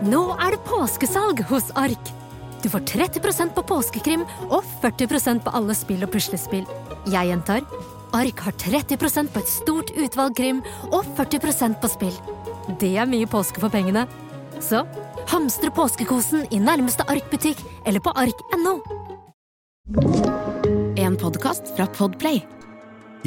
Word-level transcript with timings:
Nå 0.00 0.20
er 0.40 0.54
det 0.54 0.62
påskesalg 0.64 1.42
hos 1.50 1.66
Ark! 1.76 2.10
Du 2.62 2.68
får 2.72 2.84
30% 2.88 3.52
på 3.52 3.62
påskekrim 3.68 4.22
og 4.48 4.64
40% 4.80 5.42
på 5.44 5.52
alle 5.56 5.74
spill 5.76 6.04
og 6.06 6.12
puslespill. 6.14 6.64
Jeg 7.12 7.28
gjentar 7.28 7.66
Ark 8.16 8.40
har 8.46 8.56
30% 8.56 9.28
på 9.32 9.42
et 9.42 9.50
stort 9.52 9.92
utvalg 9.92 10.36
krim 10.38 10.62
og 10.88 11.04
40% 11.18 11.76
på 11.82 11.90
spill. 11.92 12.16
Det 12.80 12.94
er 12.96 13.10
mye 13.12 13.28
påske 13.28 13.60
for 13.60 13.72
pengene. 13.72 14.06
Så 14.60 14.86
hamstre 15.28 15.68
påskekosen 15.76 16.48
i 16.48 16.62
nærmeste 16.64 17.04
Ark-butikk 17.04 17.60
eller 17.84 18.00
på 18.00 18.16
ark.no. 18.16 18.78
En 20.96 21.20
podkast 21.20 21.74
fra 21.76 21.88
Podplay. 21.98 22.40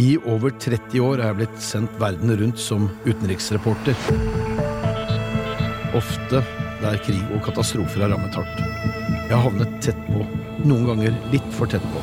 I 0.01 0.17
over 0.25 0.49
30 0.57 1.05
år 1.05 1.21
er 1.21 1.29
jeg 1.29 1.41
blitt 1.43 1.61
sendt 1.61 2.01
verden 2.01 2.33
rundt 2.41 2.57
som 2.57 2.89
utenriksreporter. 3.05 3.97
Ofte 5.93 6.41
der 6.83 6.99
krig 7.03 7.23
og 7.31 7.43
katastrofer 7.45 8.03
har 8.03 8.11
rammet 8.13 8.35
hardt. 8.35 8.57
Jeg 9.29 9.33
har 9.33 9.45
havnet 9.45 9.77
tett 9.83 9.99
på, 10.09 10.25
noen 10.67 10.85
ganger 10.89 11.15
litt 11.31 11.49
for 11.55 11.71
tett 11.71 11.85
på. 11.93 11.99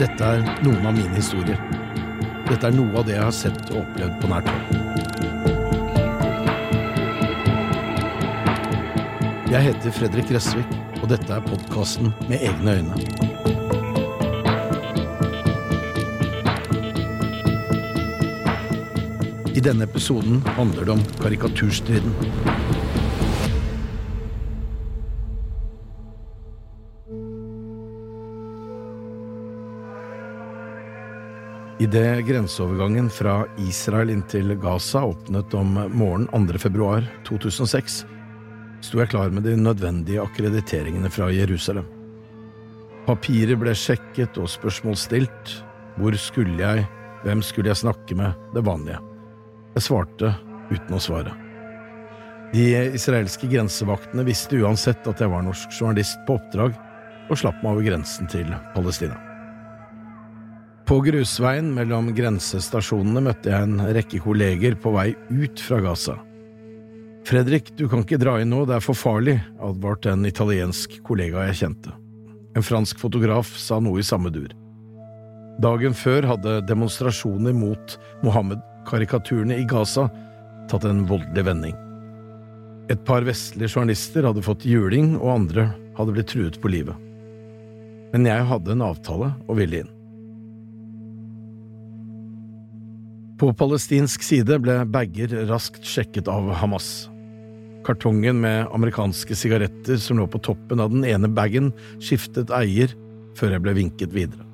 Dette 0.00 0.24
er 0.24 0.44
noen 0.64 0.86
av 0.86 0.96
mine 0.96 1.16
historier. 1.16 1.60
Dette 2.50 2.68
er 2.68 2.76
noe 2.76 3.00
av 3.00 3.08
det 3.08 3.16
jeg 3.16 3.24
har 3.24 3.36
sett 3.36 3.72
og 3.72 3.82
opplevd 3.84 4.20
på 4.20 4.30
nært 4.32 4.48
hold. 4.52 4.64
Jeg 9.50 9.66
heter 9.66 9.90
Fredrik 9.96 10.30
Gressvik, 10.30 10.78
og 11.00 11.10
dette 11.10 11.34
er 11.34 11.42
podkasten 11.42 12.12
Med 12.28 12.38
egne 12.46 12.80
øyne. 12.80 13.29
I 19.54 19.60
denne 19.60 19.84
episoden 19.84 20.42
handler 20.46 20.84
det 20.84 20.92
om 20.92 21.00
karikaturstriden. 21.22 22.12
Idet 31.80 32.26
grenseovergangen 32.26 33.10
fra 33.10 33.40
Israel 33.58 34.12
inn 34.12 34.22
til 34.30 34.54
Gaza 34.60 35.02
åpnet 35.08 35.54
om 35.58 35.74
morgenen 35.74 36.28
2. 36.30 36.60
februar 36.62 37.06
2006, 37.26 38.04
sto 38.86 39.02
jeg 39.02 39.10
klar 39.10 39.34
med 39.34 39.48
de 39.48 39.56
nødvendige 39.58 40.22
akkrediteringene 40.22 41.10
fra 41.10 41.32
Jerusalem. 41.34 41.88
Papirer 43.08 43.58
ble 43.58 43.74
sjekket 43.74 44.38
og 44.38 44.52
spørsmål 44.52 45.00
stilt. 45.00 45.56
Hvor 45.98 46.14
skulle 46.14 46.60
jeg, 46.60 46.86
hvem 47.24 47.42
skulle 47.42 47.72
jeg 47.72 47.82
snakke 47.82 48.14
med, 48.14 48.36
det 48.54 48.62
vanlige. 48.64 49.09
Jeg 49.76 49.86
svarte 49.86 50.34
uten 50.70 50.96
å 50.96 51.02
svare. 51.02 51.34
De 52.50 52.64
israelske 52.98 53.46
grensevaktene 53.50 54.24
visste 54.26 54.58
uansett 54.58 55.06
at 55.06 55.20
jeg 55.22 55.30
var 55.30 55.44
norsk 55.46 55.70
journalist 55.76 56.18
på 56.26 56.34
oppdrag, 56.40 56.74
og 57.30 57.38
slapp 57.38 57.60
meg 57.62 57.76
over 57.76 57.86
grensen 57.86 58.26
til 58.30 58.48
Palestina. 58.74 59.14
På 60.90 60.96
grusveien 61.06 61.68
mellom 61.70 62.08
grensestasjonene 62.16 63.22
møtte 63.22 63.52
jeg 63.52 63.68
en 63.68 63.78
rekke 63.94 64.18
kolleger 64.24 64.74
på 64.74 64.90
vei 64.96 65.12
ut 65.30 65.62
fra 65.62 65.78
Gaza. 65.84 66.16
Fredrik, 67.28 67.70
du 67.78 67.84
kan 67.86 68.02
ikke 68.02 68.18
dra 68.18 68.40
inn 68.42 68.50
nå, 68.50 68.64
det 68.66 68.80
er 68.80 68.82
for 68.82 68.98
farlig, 68.98 69.36
advarte 69.62 70.10
en 70.10 70.26
italiensk 70.26 70.96
kollega 71.06 71.44
jeg 71.50 71.60
kjente. 71.60 71.94
En 72.58 72.66
fransk 72.66 72.98
fotograf 72.98 73.52
sa 73.60 73.78
noe 73.78 74.02
i 74.02 74.06
samme 74.06 74.32
dur. 74.34 74.50
Dagen 75.62 75.94
før 75.94 76.26
hadde 76.32 76.56
demonstrasjoner 76.66 77.54
mot 77.54 77.94
Mohammed-karikaturene 78.80 79.58
i 79.58 79.64
Gaza 79.64 80.08
tatt 80.68 80.84
en 80.84 81.06
voldelig 81.06 81.44
vending. 81.44 81.74
Et 82.90 83.04
par 83.04 83.22
vestlige 83.22 83.68
journalister 83.68 84.24
hadde 84.24 84.42
fått 84.42 84.64
juling, 84.64 85.16
og 85.20 85.46
andre 85.46 85.70
hadde 85.96 86.12
blitt 86.12 86.28
truet 86.28 86.60
på 86.60 86.68
livet. 86.68 86.96
Men 88.12 88.26
jeg 88.26 88.46
hadde 88.46 88.72
en 88.72 88.82
avtale 88.82 89.34
og 89.46 89.56
ville 89.56 89.82
inn. 89.82 89.90
På 93.38 93.52
palestinsk 93.56 94.22
side 94.22 94.58
ble 94.60 94.82
bager 94.84 95.32
raskt 95.48 95.86
sjekket 95.86 96.28
av 96.28 96.50
Hamas. 96.60 97.08
Kartongen 97.86 98.42
med 98.42 98.68
amerikanske 98.74 99.34
sigaretter 99.34 99.96
som 99.96 100.18
lå 100.18 100.26
på 100.28 100.42
toppen 100.44 100.80
av 100.80 100.90
den 100.92 101.06
ene 101.08 101.28
bagen, 101.28 101.72
skiftet 102.02 102.50
eier 102.52 102.92
før 103.38 103.54
jeg 103.54 103.64
ble 103.64 103.76
vinket 103.78 104.12
videre. 104.12 104.49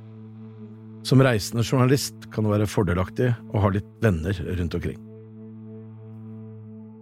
Som 1.07 1.23
reisende 1.23 1.63
journalist 1.63 2.15
kan 2.35 2.43
det 2.43 2.51
være 2.51 2.67
fordelaktig 2.67 3.29
å 3.55 3.61
ha 3.63 3.69
litt 3.71 3.87
venner 4.03 4.35
rundt 4.59 4.75
omkring. 4.75 4.99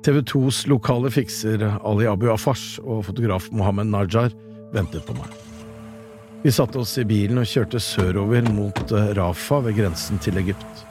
TV 0.05 0.19
2s 0.29 0.67
lokale 0.69 1.09
fikser 1.09 1.65
Ali 1.81 2.05
Abu 2.11 2.29
Afash 2.29 2.83
og 2.85 3.07
fotograf 3.07 3.49
Mohammed 3.57 3.89
Najar 3.95 4.35
ventet 4.75 5.07
på 5.09 5.17
meg. 5.17 5.33
Vi 6.45 6.53
satte 6.53 6.83
oss 6.83 6.93
i 7.01 7.07
bilen 7.09 7.41
og 7.41 7.49
kjørte 7.49 7.81
sørover 7.81 8.45
mot 8.53 8.93
eh, 8.93 9.15
Rafa 9.17 9.63
ved 9.65 9.79
grensen 9.79 10.21
til 10.21 10.37
Egypt. 10.43 10.85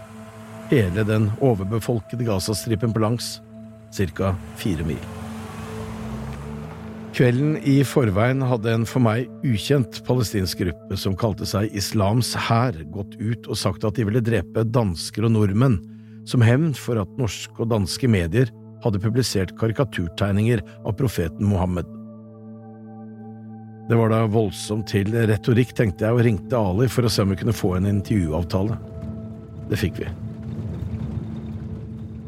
Hele 0.74 1.06
den 1.06 1.30
overbefolkede 1.38 2.26
Gazastripen 2.26 2.96
på 2.96 3.04
langs, 3.06 3.36
ca. 3.94 4.34
fire 4.58 4.90
mil. 4.90 5.23
Kvelden 7.14 7.60
i 7.70 7.76
forveien 7.86 8.40
hadde 8.42 8.72
en 8.74 8.88
for 8.90 9.04
meg 9.06 9.28
ukjent 9.46 10.00
palestinsk 10.08 10.64
gruppe 10.64 10.98
som 10.98 11.14
kalte 11.14 11.46
seg 11.46 11.70
Islams 11.78 12.32
hær, 12.48 12.74
gått 12.90 13.14
ut 13.20 13.46
og 13.46 13.60
sagt 13.60 13.86
at 13.86 14.00
de 14.00 14.08
ville 14.08 14.24
drepe 14.26 14.64
dansker 14.74 15.28
og 15.28 15.36
nordmenn, 15.36 15.78
som 16.26 16.42
hevn 16.42 16.72
for 16.74 16.98
at 17.04 17.20
norske 17.22 17.54
og 17.62 17.70
danske 17.70 18.10
medier 18.10 18.50
hadde 18.82 19.04
publisert 19.04 19.54
karikaturtegninger 19.60 20.66
av 20.82 20.98
profeten 20.98 21.46
Mohammed. 21.52 21.86
Det 23.92 24.00
var 24.00 24.10
da 24.10 24.24
voldsomt 24.34 24.90
til 24.90 25.14
retorikk, 25.14 25.78
tenkte 25.78 26.08
jeg, 26.08 26.18
og 26.18 26.26
ringte 26.26 26.58
Ali 26.58 26.90
for 26.90 27.06
å 27.06 27.14
se 27.14 27.22
om 27.22 27.36
vi 27.36 27.42
kunne 27.44 27.54
få 27.54 27.76
en 27.78 27.92
intervjuavtale. 27.94 28.80
Det 29.70 29.78
fikk 29.86 30.02
vi. 30.02 30.10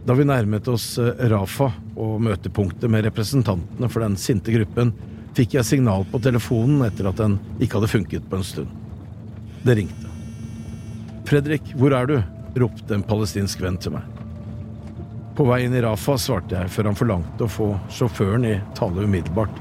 Da 0.06 0.14
vi 0.14 0.26
nærmet 0.28 0.68
oss 0.70 0.98
eh, 1.02 1.28
Rafa 1.32 1.72
og 1.98 2.20
møtepunktet 2.22 2.92
med 2.94 3.08
representantene 3.08 3.90
for 3.90 4.06
den 4.06 4.18
sinte 4.22 4.54
gruppen, 4.54 4.94
fikk 5.36 5.58
jeg 5.58 5.68
signal 5.68 6.06
på 6.12 6.22
telefonen 6.24 6.86
etter 6.86 7.10
at 7.10 7.18
den 7.20 7.40
ikke 7.58 7.80
hadde 7.80 7.90
funket 7.92 8.28
på 8.30 8.38
en 8.38 8.46
stund. 8.46 8.70
Det 9.66 9.76
ringte. 9.80 10.12
Fredrik, 11.26 11.74
hvor 11.80 11.98
er 11.98 12.12
du? 12.12 12.20
ropte 12.56 12.96
en 12.96 13.04
palestinsk 13.04 13.60
venn 13.60 13.76
til 13.82 13.98
meg. 13.98 14.06
På 15.36 15.44
vei 15.50 15.66
inn 15.66 15.74
i 15.76 15.82
Rafa, 15.84 16.14
svarte 16.22 16.56
jeg, 16.56 16.72
før 16.72 16.88
han 16.88 16.96
forlangte 16.96 17.44
å 17.44 17.52
få 17.52 17.68
sjåføren 17.92 18.46
i 18.48 18.54
tale 18.78 19.04
umiddelbart. 19.04 19.58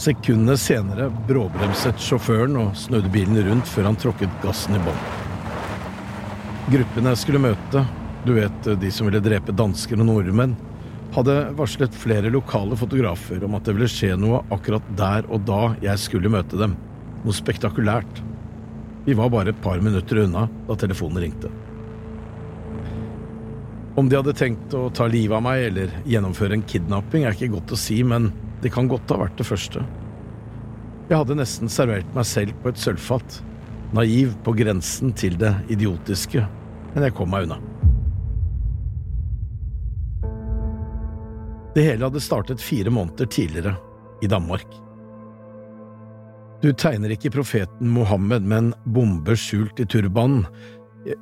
Sekundene 0.00 0.54
senere 0.56 1.10
bråbremset 1.28 2.00
sjåføren 2.00 2.56
og 2.62 2.76
snudde 2.78 3.10
bilen 3.12 3.42
rundt 3.44 3.68
før 3.68 3.90
han 3.90 3.98
tråkket 4.00 4.40
gassen 4.40 4.78
i 4.78 4.80
bånn. 4.86 5.02
Gruppene 6.72 7.12
jeg 7.12 7.20
skulle 7.26 7.42
møte, 7.42 7.82
du 8.28 8.36
vet 8.36 8.72
de 8.80 8.90
som 8.92 9.08
ville 9.08 9.22
drepe 9.24 9.54
dansker 9.56 9.98
og 9.98 10.08
nordmenn, 10.08 10.56
hadde 11.14 11.36
varslet 11.56 11.94
flere 11.96 12.30
lokale 12.32 12.76
fotografer 12.76 13.44
om 13.44 13.56
at 13.56 13.64
det 13.64 13.74
ville 13.76 13.88
skje 13.90 14.12
noe 14.20 14.42
akkurat 14.54 14.84
der 14.98 15.28
og 15.32 15.46
da 15.48 15.62
jeg 15.82 16.02
skulle 16.02 16.32
møte 16.32 16.58
dem. 16.60 16.76
Noe 17.24 17.36
spektakulært. 17.36 18.20
Vi 19.06 19.16
var 19.16 19.32
bare 19.32 19.54
et 19.54 19.62
par 19.64 19.80
minutter 19.80 20.20
unna 20.26 20.44
da 20.68 20.76
telefonen 20.78 21.22
ringte. 21.24 21.50
Om 23.98 24.10
de 24.10 24.18
hadde 24.20 24.36
tenkt 24.36 24.74
å 24.78 24.84
ta 24.94 25.08
livet 25.10 25.34
av 25.34 25.42
meg 25.42 25.64
eller 25.70 25.94
gjennomføre 26.06 26.54
en 26.54 26.66
kidnapping, 26.70 27.24
er 27.24 27.34
ikke 27.34 27.50
godt 27.56 27.72
å 27.74 27.80
si, 27.80 27.96
men 28.06 28.28
det 28.62 28.70
kan 28.74 28.90
godt 28.90 29.10
ha 29.10 29.18
vært 29.24 29.40
det 29.40 29.48
første. 29.48 29.82
Jeg 31.08 31.16
hadde 31.16 31.38
nesten 31.40 31.72
servert 31.72 32.12
meg 32.14 32.28
selv 32.28 32.54
på 32.62 32.70
et 32.70 32.78
sølvfat, 32.78 33.40
naiv 33.96 34.36
på 34.44 34.54
grensen 34.60 35.16
til 35.16 35.40
det 35.40 35.54
idiotiske, 35.72 36.44
men 36.92 37.08
jeg 37.08 37.16
kom 37.16 37.32
meg 37.32 37.48
unna. 37.48 37.58
Det 41.78 41.84
hele 41.86 42.08
hadde 42.08 42.20
startet 42.20 42.60
fire 42.60 42.90
måneder 42.90 43.26
tidligere, 43.26 43.76
i 44.22 44.26
Danmark. 44.26 44.66
Du 46.62 46.72
tegner 46.72 47.12
ikke 47.14 47.30
profeten 47.30 47.92
Mohammed 47.94 48.42
med 48.42 48.58
en 48.58 48.72
bombe 48.96 49.36
skjult 49.38 49.78
i 49.78 49.86
turbanen. 49.86 50.42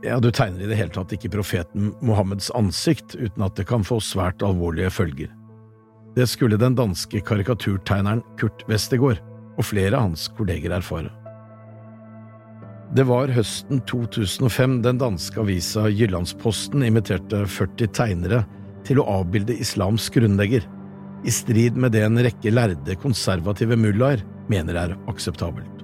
Ja, 0.00 0.16
du 0.16 0.30
tegner 0.32 0.64
i 0.64 0.70
det 0.70 0.78
hele 0.78 0.94
tatt 0.96 1.12
ikke 1.12 1.34
profeten 1.34 1.90
Mohammeds 2.00 2.48
ansikt 2.56 3.18
uten 3.18 3.44
at 3.44 3.60
det 3.60 3.68
kan 3.68 3.84
få 3.84 4.00
svært 4.00 4.40
alvorlige 4.40 4.94
følger. 4.96 5.28
Det 6.16 6.24
skulle 6.24 6.56
den 6.56 6.80
danske 6.80 7.20
karikaturtegneren 7.20 8.24
Kurt 8.40 8.64
Westergård 8.64 9.20
og 9.58 9.68
flere 9.74 9.92
av 9.92 10.08
hans 10.08 10.24
kolleger 10.40 10.72
erfare. 10.72 11.12
Det 12.96 13.04
var 13.04 13.28
høsten 13.28 13.84
2005 13.84 14.80
den 14.88 15.04
danske 15.04 15.44
avisa 15.44 15.84
Jyllandsposten 15.92 16.88
inviterte 16.88 17.44
40 17.44 17.92
tegnere 17.92 18.46
til 18.86 19.02
å 19.02 19.06
avbilde 19.20 19.56
islams 19.60 20.08
grunnlegger, 20.14 20.64
i 21.26 21.32
strid 21.32 21.78
med 21.80 21.94
det 21.96 22.04
en 22.06 22.20
rekke 22.22 22.52
lærde 22.52 22.94
konservative 23.02 23.78
mullaer 23.80 24.22
mener 24.52 24.78
er 24.78 24.94
akseptabelt. 25.10 25.82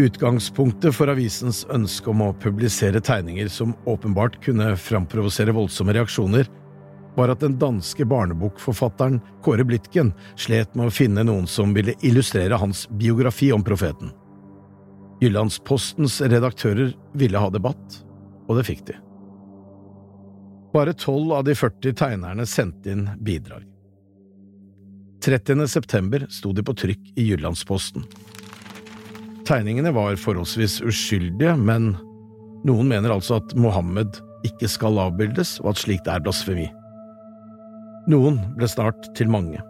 Utgangspunktet 0.00 0.94
for 0.96 1.12
avisens 1.12 1.66
ønske 1.70 2.08
om 2.10 2.22
å 2.24 2.32
publisere 2.40 3.02
tegninger 3.04 3.50
som 3.52 3.74
åpenbart 3.90 4.38
kunne 4.44 4.72
framprovosere 4.80 5.52
voldsomme 5.54 5.94
reaksjoner, 5.96 6.48
var 7.18 7.32
at 7.32 7.42
den 7.42 7.58
danske 7.60 8.06
barnebokforfatteren 8.08 9.18
Kåre 9.44 9.66
Blitken 9.66 10.14
slet 10.40 10.72
med 10.78 10.88
å 10.88 10.94
finne 10.94 11.26
noen 11.26 11.46
som 11.50 11.74
ville 11.76 11.96
illustrere 12.06 12.58
hans 12.62 12.86
biografi 13.02 13.50
om 13.52 13.64
profeten. 13.66 14.14
Jyllandspostens 15.20 16.20
redaktører 16.22 16.94
ville 17.12 17.42
ha 17.42 17.50
debatt, 17.52 18.00
og 18.48 18.56
det 18.56 18.66
fikk 18.70 18.86
de. 18.88 18.96
Bare 20.72 20.94
tolv 20.94 21.32
av 21.34 21.44
de 21.44 21.54
40 21.58 21.96
tegnerne 21.98 22.46
sendte 22.46 22.92
inn 22.92 23.08
bidrag. 23.18 23.64
30. 25.20 25.66
september 25.68 26.26
sto 26.32 26.52
de 26.56 26.62
på 26.64 26.74
trykk 26.78 27.10
i 27.18 27.26
Jyllandsposten. 27.28 28.06
Tegningene 29.48 29.92
var 29.92 30.14
forholdsvis 30.16 30.78
uskyldige, 30.86 31.56
men 31.58 31.92
noen 32.64 32.88
mener 32.88 33.12
altså 33.12 33.40
at 33.40 33.54
Mohammed 33.58 34.20
ikke 34.46 34.68
skal 34.70 35.00
avbildes, 35.02 35.58
og 35.64 35.74
at 35.74 35.82
slikt 35.82 36.08
er 36.08 36.22
blasfemi. 36.24 36.68
Noen 38.08 38.38
ble 38.56 38.68
snart 38.70 39.10
til 39.18 39.28
mange. 39.32 39.60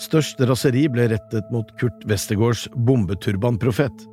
Størst 0.00 0.40
raseri 0.46 0.86
ble 0.88 1.08
rettet 1.10 1.50
mot 1.52 1.68
Kurt 1.80 2.06
Westergårds 2.08 2.68
bombeturbanprofet, 2.86 4.06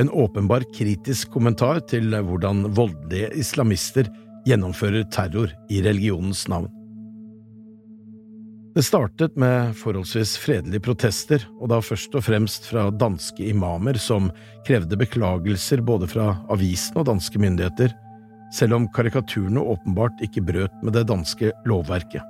en 0.00 0.12
åpenbar 0.12 0.64
kritisk 0.76 1.32
kommentar 1.32 1.80
til 1.88 2.12
hvordan 2.12 2.66
voldelige 2.76 3.32
islamister 3.40 4.08
gjennomfører 4.48 5.08
terror 5.12 5.52
i 5.70 5.82
religionens 5.84 6.46
navn. 6.50 6.70
Det 8.72 8.82
startet 8.86 9.34
med 9.36 9.74
forholdsvis 9.76 10.38
fredelige 10.40 10.80
protester, 10.80 11.42
og 11.60 11.68
da 11.68 11.80
først 11.84 12.14
og 12.16 12.24
fremst 12.24 12.70
fra 12.70 12.86
danske 12.88 13.44
imamer 13.50 13.98
som 14.00 14.30
krevde 14.64 14.96
beklagelser 14.96 15.82
både 15.84 16.08
fra 16.08 16.30
avisen 16.52 16.96
og 16.96 17.10
danske 17.10 17.40
myndigheter, 17.42 17.92
selv 18.56 18.78
om 18.78 18.88
karikaturene 18.96 19.60
åpenbart 19.60 20.24
ikke 20.24 20.44
brøt 20.48 20.80
med 20.80 20.96
det 20.96 21.04
danske 21.10 21.52
lovverket. 21.68 22.24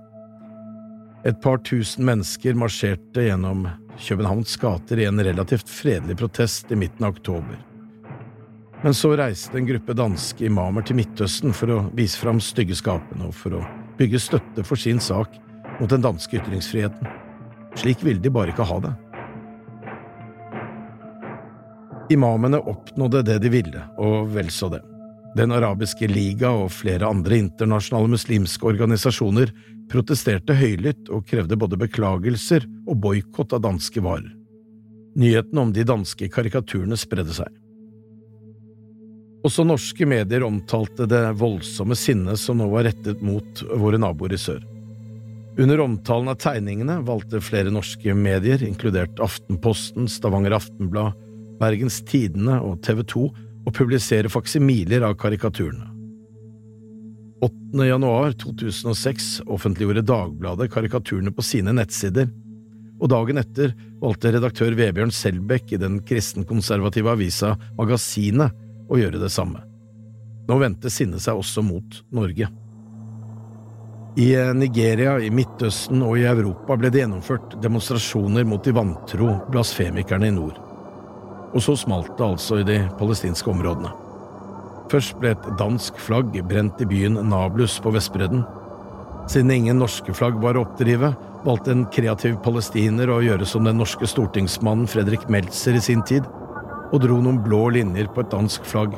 Et 1.23 1.39
par 1.39 1.63
tusen 1.63 2.09
mennesker 2.09 2.59
marsjerte 2.59 3.29
gjennom 3.29 3.69
Københavns 4.03 4.57
gater 4.59 4.99
i 4.99 5.07
en 5.07 5.23
relativt 5.23 5.71
fredelig 5.71 6.19
protest 6.19 6.75
i 6.75 6.79
midten 6.79 7.07
av 7.07 7.15
oktober. 7.15 7.61
Men 8.83 8.95
så 8.95 9.13
reiste 9.17 9.59
en 9.59 9.67
gruppe 9.67 9.95
danske 9.95 10.47
imamer 10.49 10.83
til 10.83 10.99
Midtøsten 10.99 11.55
for 11.55 11.71
å 11.71 11.79
vise 11.95 12.19
fram 12.19 12.41
styggeskapene 12.43 13.29
og 13.29 13.37
for 13.39 13.61
å 13.61 13.63
bygge 13.99 14.19
støtte 14.19 14.65
for 14.67 14.81
sin 14.81 14.99
sak 14.99 15.37
mot 15.79 15.91
den 15.91 16.03
danske 16.03 16.41
ytringsfriheten. 16.41 17.07
Slik 17.79 18.03
ville 18.03 18.21
de 18.21 18.33
bare 18.35 18.51
ikke 18.51 18.67
ha 18.67 18.81
det. 18.83 18.93
Imamene 22.13 22.59
oppnådde 22.59 23.23
det 23.31 23.39
de 23.45 23.53
ville, 23.55 23.85
og 24.03 24.35
vel 24.35 24.51
så 24.53 24.69
det. 24.75 24.83
Den 25.39 25.55
arabiske 25.55 26.11
liga 26.11 26.51
og 26.53 26.75
flere 26.75 27.09
andre 27.09 27.39
internasjonale 27.41 28.11
muslimske 28.13 28.67
organisasjoner 28.69 29.55
protesterte 29.93 30.59
høylytt 30.59 31.09
og 31.09 31.25
krevde 31.31 31.57
både 31.57 31.79
beklagelser 31.81 32.67
og 32.85 32.99
boikott 33.07 33.55
av 33.57 33.63
danske 33.65 34.03
varer. 34.05 34.35
Nyheten 35.17 35.59
om 35.63 35.73
de 35.73 35.87
danske 35.89 36.29
karikaturene 36.33 36.99
spredde 37.01 37.39
seg. 37.39 37.62
Også 39.43 39.65
norske 39.67 40.07
medier 40.07 40.45
omtalte 40.47 41.09
det 41.11 41.23
voldsomme 41.41 41.97
sinnet 41.99 42.39
som 42.39 42.61
nå 42.61 42.69
var 42.71 42.87
rettet 42.87 43.23
mot 43.27 43.63
våre 43.75 43.99
naboer 43.99 44.37
i 44.37 44.39
sør. 44.39 44.63
Under 45.61 45.83
omtalen 45.85 46.31
av 46.33 46.39
tegningene 46.41 47.01
valgte 47.05 47.43
flere 47.45 47.73
norske 47.75 48.15
medier, 48.17 48.63
inkludert 48.65 49.19
Aftenposten, 49.21 50.07
Stavanger 50.09 50.55
Aftenblad, 50.57 51.19
Bergens 51.61 51.99
Tidende 52.09 52.61
og 52.65 52.79
TV 52.87 53.03
2, 53.05 53.25
å 53.67 53.75
publisere 53.75 54.31
faksimiler 54.33 55.05
av 55.07 55.19
karikaturene. 55.21 55.91
8. 57.43 57.85
januar 57.89 58.33
2006 58.39 59.43
offentliggjorde 59.51 60.07
Dagbladet 60.07 60.71
karikaturene 60.71 61.35
på 61.35 61.45
sine 61.45 61.75
nettsider, 61.75 62.31
og 63.03 63.11
dagen 63.11 63.41
etter 63.43 63.75
valgte 63.99 64.31
redaktør 64.31 64.77
Vebjørn 64.79 65.11
Selbekk 65.11 65.75
i 65.75 65.81
den 65.83 65.99
kristenkonservative 66.07 67.11
avisa 67.17 67.57
Magasinet 67.75 68.55
å 68.93 68.99
gjøre 69.01 69.21
det 69.23 69.33
samme. 69.33 69.63
Nå 70.49 70.59
vendte 70.61 70.91
sinnet 70.93 71.23
seg 71.25 71.39
også 71.39 71.65
mot 71.65 72.03
Norge. 72.13 72.49
I 74.21 74.29
Nigeria, 74.53 75.15
i 75.25 75.31
Midtøsten 75.33 76.03
og 76.05 76.19
i 76.21 76.27
Europa 76.29 76.77
ble 76.77 76.91
det 76.93 77.01
gjennomført 77.01 77.55
demonstrasjoner 77.65 78.45
mot 78.45 78.61
de 78.65 78.75
vantro 78.77 79.39
blasfemikerne 79.49 80.29
i 80.29 80.35
nord. 80.37 80.59
Og 81.53 81.65
så 81.65 81.77
smalt 81.81 82.13
det 82.19 82.27
altså 82.27 82.61
i 82.61 82.67
de 82.69 82.83
palestinske 82.99 83.49
områdene. 83.53 83.93
Først 84.93 85.17
ble 85.21 85.33
et 85.33 85.47
dansk 85.57 85.97
flagg 85.97 86.37
brent 86.49 86.81
i 86.85 86.89
byen 86.89 87.17
Nablus 87.31 87.79
på 87.81 87.95
Vestbredden. 87.95 88.45
Siden 89.33 89.55
ingen 89.55 89.81
norske 89.81 90.13
flagg 90.13 90.37
var 90.43 90.59
å 90.59 90.67
oppdrive, 90.67 91.15
valgte 91.47 91.73
en 91.73 91.87
kreativ 91.95 92.37
palestiner 92.45 93.09
å 93.09 93.23
gjøre 93.25 93.49
som 93.49 93.65
den 93.65 93.81
norske 93.81 94.05
stortingsmannen 94.11 94.91
Fredrik 94.91 95.25
Meltzer 95.33 95.79
i 95.79 95.81
sin 95.81 96.05
tid, 96.05 96.29
og 96.93 97.01
dro 97.01 97.19
noen 97.25 97.41
blå 97.45 97.65
linjer 97.73 98.11
på 98.13 98.23
et 98.23 98.31
dansk 98.33 98.67
flagg, 98.69 98.95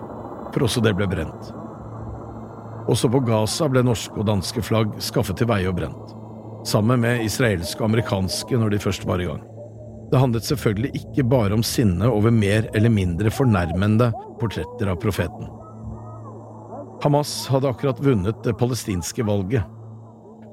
for 0.53 0.67
også 0.67 0.83
det 0.85 0.95
ble 0.99 1.07
brent. 1.11 1.51
Også 2.91 3.09
på 3.09 3.23
Gaza 3.25 3.69
ble 3.71 3.85
norske 3.87 4.19
og 4.21 4.29
danske 4.29 4.63
flagg 4.67 4.93
skaffet 5.03 5.39
til 5.41 5.49
veie 5.49 5.71
og 5.71 5.79
brent, 5.79 6.15
sammen 6.69 7.01
med 7.05 7.25
israelske 7.25 7.81
og 7.81 7.89
amerikanske 7.93 8.61
når 8.61 8.75
de 8.75 8.83
først 8.83 9.07
var 9.09 9.23
i 9.23 9.29
gang. 9.31 9.43
Det 10.13 10.21
handlet 10.21 10.47
selvfølgelig 10.47 10.93
ikke 11.01 11.25
bare 11.27 11.57
om 11.57 11.63
sinne 11.65 12.11
over 12.11 12.35
mer 12.35 12.69
eller 12.77 12.93
mindre 12.93 13.33
fornærmende 13.33 14.11
portretter 14.41 14.91
av 14.93 15.01
profeten. 15.03 15.49
Hamas 17.03 17.33
hadde 17.51 17.69
akkurat 17.69 17.99
vunnet 18.05 18.45
det 18.45 18.55
palestinske 18.61 19.25
valget. 19.27 19.65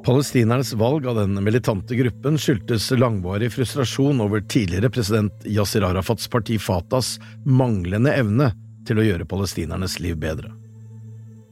Palestinernes 0.01 0.73
valg 0.73 1.05
av 1.07 1.15
den 1.15 1.43
militante 1.43 1.95
gruppen 1.95 2.37
skyldtes 2.37 2.87
langvarig 2.91 3.51
frustrasjon 3.53 4.21
over 4.21 4.41
tidligere 4.41 4.89
president 4.89 5.45
Yasir 5.45 5.85
Arafats 5.85 6.25
parti 6.27 6.57
Fatahs 6.59 7.19
manglende 7.45 8.13
evne 8.17 8.47
til 8.87 8.97
å 8.97 9.05
gjøre 9.05 9.27
palestinernes 9.29 9.99
liv 10.01 10.17
bedre. 10.17 10.49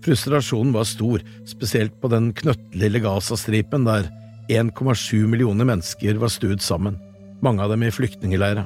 Frustrasjonen 0.01 0.73
var 0.73 0.87
stor, 0.89 1.21
spesielt 1.45 1.93
på 2.01 2.09
den 2.09 2.31
knøttlille 2.33 3.03
Gazastripen 3.03 3.85
der 3.85 4.09
1,7 4.49 5.27
millioner 5.29 5.69
mennesker 5.69 6.17
var 6.17 6.33
stuet 6.33 6.65
sammen, 6.65 6.97
mange 7.45 7.61
av 7.61 7.69
dem 7.75 7.85
i 7.85 7.93
flyktningleirer. 7.93 8.65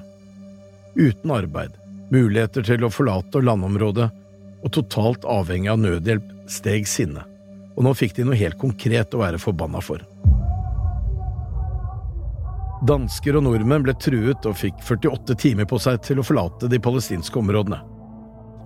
Uten 0.95 1.35
arbeid, 1.35 1.75
muligheter 2.13 2.63
til 2.63 2.87
å 2.87 2.93
forlate 2.93 3.43
landområdet 3.43 4.07
og 4.63 4.71
totalt 4.79 5.27
avhengig 5.27 5.73
av 5.73 5.83
nødhjelp 5.83 6.31
steg 6.47 6.87
sinnet, 6.87 7.27
og 7.73 7.85
nå 7.85 7.93
fikk 7.97 8.17
de 8.17 8.25
noe 8.27 8.37
helt 8.37 8.59
konkret 8.61 9.15
å 9.15 9.21
være 9.23 9.41
forbanna 9.41 9.81
for. 9.83 10.03
Dansker 12.83 13.37
og 13.39 13.45
nordmenn 13.45 13.85
ble 13.85 13.95
truet 13.95 14.43
og 14.49 14.57
fikk 14.59 14.81
48 14.83 15.37
timer 15.39 15.67
på 15.69 15.79
seg 15.79 16.01
til 16.03 16.19
å 16.19 16.25
forlate 16.27 16.67
de 16.71 16.81
palestinske 16.83 17.39
områdene. 17.39 17.79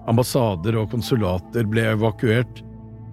Ambassader 0.09 0.79
og 0.81 0.89
konsulater 0.89 1.67
ble 1.69 1.83
evakuert, 1.91 2.63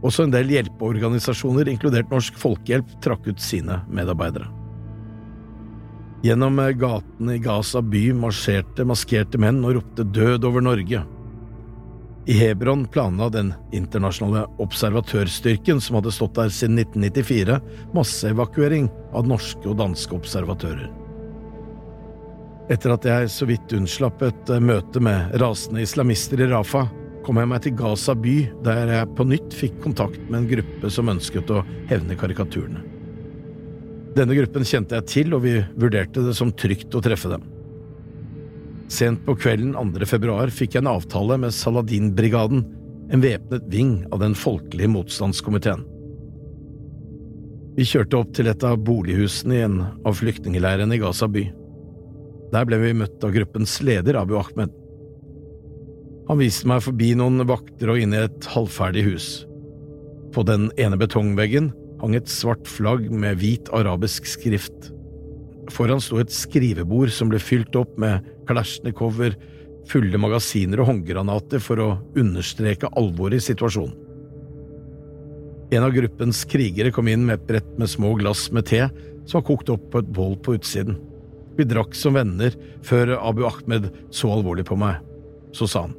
også 0.04 0.24
en 0.24 0.32
del 0.34 0.52
hjelpeorganisasjoner, 0.52 1.68
inkludert 1.68 2.10
Norsk 2.12 2.36
Folkehjelp, 2.40 2.88
trakk 3.04 3.28
ut 3.28 3.40
sine 3.42 3.80
medarbeidere. 3.92 4.48
Gjennom 6.24 6.56
gatene 6.80 7.36
i 7.36 7.42
Gaza 7.42 7.82
by 7.84 8.06
marsjerte 8.16 8.86
maskerte 8.88 9.40
menn 9.40 9.60
og 9.64 9.76
ropte 9.76 10.06
død 10.08 10.46
over 10.48 10.64
Norge, 10.64 11.02
i 12.26 12.32
Hebron 12.32 12.86
planla 12.88 13.28
den 13.28 13.52
internasjonale 13.72 14.46
observatørstyrken 14.58 15.80
som 15.80 15.98
hadde 15.98 16.12
stått 16.12 16.38
der 16.38 16.48
siden 16.48 16.78
1994, 16.80 17.58
masseevakuering 17.94 18.88
av 19.12 19.28
norske 19.28 19.68
og 19.68 19.76
danske 19.82 20.16
observatører. 20.16 20.88
Etter 22.72 22.94
at 22.94 23.04
jeg 23.04 23.28
så 23.28 23.48
vidt 23.48 23.74
unnslapp 23.76 24.22
et 24.24 24.52
eh, 24.54 24.62
møte 24.62 25.02
med 25.04 25.36
rasende 25.42 25.84
islamister 25.84 26.40
i 26.40 26.48
Rafa, 26.48 26.86
kom 27.24 27.40
jeg 27.40 27.50
meg 27.50 27.64
til 27.64 27.76
Gaza 27.76 28.14
by, 28.16 28.36
der 28.64 28.92
jeg 28.94 29.12
på 29.16 29.28
nytt 29.28 29.56
fikk 29.56 29.76
kontakt 29.84 30.20
med 30.30 30.42
en 30.42 30.48
gruppe 30.48 30.92
som 30.92 31.12
ønsket 31.12 31.52
å 31.52 31.60
hevne 31.92 32.16
karikaturene. 32.20 32.80
Denne 34.16 34.36
gruppen 34.38 34.64
kjente 34.64 34.96
jeg 34.96 35.10
til, 35.10 35.36
og 35.36 35.44
vi 35.44 35.58
vurderte 35.76 36.24
det 36.24 36.36
som 36.38 36.52
trygt 36.56 36.94
å 36.96 37.02
treffe 37.04 37.32
dem. 37.32 37.44
Sent 38.92 39.24
på 39.24 39.34
kvelden 39.40 39.72
2. 39.74 40.04
februar 40.06 40.52
fikk 40.52 40.76
jeg 40.76 40.84
en 40.84 40.92
avtale 40.92 41.38
med 41.40 41.54
Saladin-brigaden, 41.56 42.64
en 43.12 43.24
væpnet 43.24 43.66
ving 43.72 43.96
av 44.12 44.20
den 44.20 44.36
folkelige 44.36 44.90
motstandskomiteen. 44.92 45.84
Vi 47.74 47.86
kjørte 47.88 48.20
opp 48.20 48.34
til 48.36 48.48
et 48.50 48.64
av 48.66 48.78
bolighusene 48.86 49.56
i 49.56 49.64
en 49.66 49.80
av 50.06 50.14
flyktningleirene 50.20 50.94
i 50.94 51.00
Gaza 51.02 51.26
by. 51.26 51.48
Der 52.52 52.68
ble 52.68 52.78
vi 52.84 52.92
møtt 52.94 53.24
av 53.26 53.32
gruppens 53.34 53.80
leder, 53.82 54.20
Abu 54.20 54.36
Ahmed. 54.38 54.70
Han 56.28 56.38
viste 56.40 56.68
meg 56.70 56.84
forbi 56.84 57.10
noen 57.18 57.42
vakter 57.48 57.90
og 57.92 57.98
inn 58.00 58.14
i 58.14 58.22
et 58.28 58.46
halvferdig 58.52 59.02
hus. 59.08 59.28
På 60.32 60.44
den 60.46 60.68
ene 60.80 60.98
betongveggen 61.00 61.72
hang 62.00 62.14
et 62.16 62.30
svart 62.30 62.68
flagg 62.68 63.08
med 63.10 63.40
hvit 63.42 63.68
arabisk 63.74 64.28
skrift. 64.28 64.92
Foran 65.72 66.02
sto 66.02 66.18
et 66.20 66.32
skrivebord 66.32 67.12
som 67.14 67.30
ble 67.32 67.40
fylt 67.40 67.76
opp 67.78 67.96
med 68.00 68.26
Kalasjnikover, 68.48 69.36
fulle 69.88 70.20
magasiner 70.20 70.80
og 70.80 70.90
håndgranater 70.90 71.62
for 71.62 71.80
å 71.80 71.88
understreke 72.20 72.90
alvoret 72.96 73.40
i 73.40 73.46
situasjonen. 73.52 74.00
En 75.74 75.82
av 75.82 75.94
gruppens 75.94 76.44
krigere 76.46 76.92
kom 76.94 77.08
inn 77.10 77.24
med 77.26 77.40
et 77.40 77.48
brett 77.48 77.70
med 77.80 77.90
små 77.90 78.12
glass 78.20 78.46
med 78.54 78.68
te 78.68 78.84
som 79.24 79.40
var 79.40 79.46
kokt 79.48 79.72
opp 79.72 79.88
på 79.90 80.02
et 80.02 80.12
bål 80.14 80.36
på 80.44 80.54
utsiden. 80.58 81.00
Vi 81.56 81.66
drakk 81.66 81.96
som 81.96 82.16
venner 82.18 82.54
før 82.84 83.16
Abu 83.16 83.44
Ahmed 83.48 83.88
så 84.14 84.30
alvorlig 84.34 84.66
på 84.68 84.78
meg. 84.78 85.00
Så 85.54 85.66
sa 85.70 85.86
han, 85.86 85.96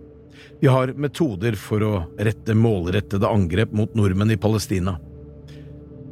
vi 0.62 0.70
har 0.72 0.94
metoder 1.00 1.58
for 1.60 1.84
å 1.84 1.94
rette 2.22 2.56
målrettede 2.56 3.28
angrep 3.28 3.74
mot 3.76 3.92
nordmenn 3.98 4.36
i 4.36 4.40
Palestina. 4.40 4.96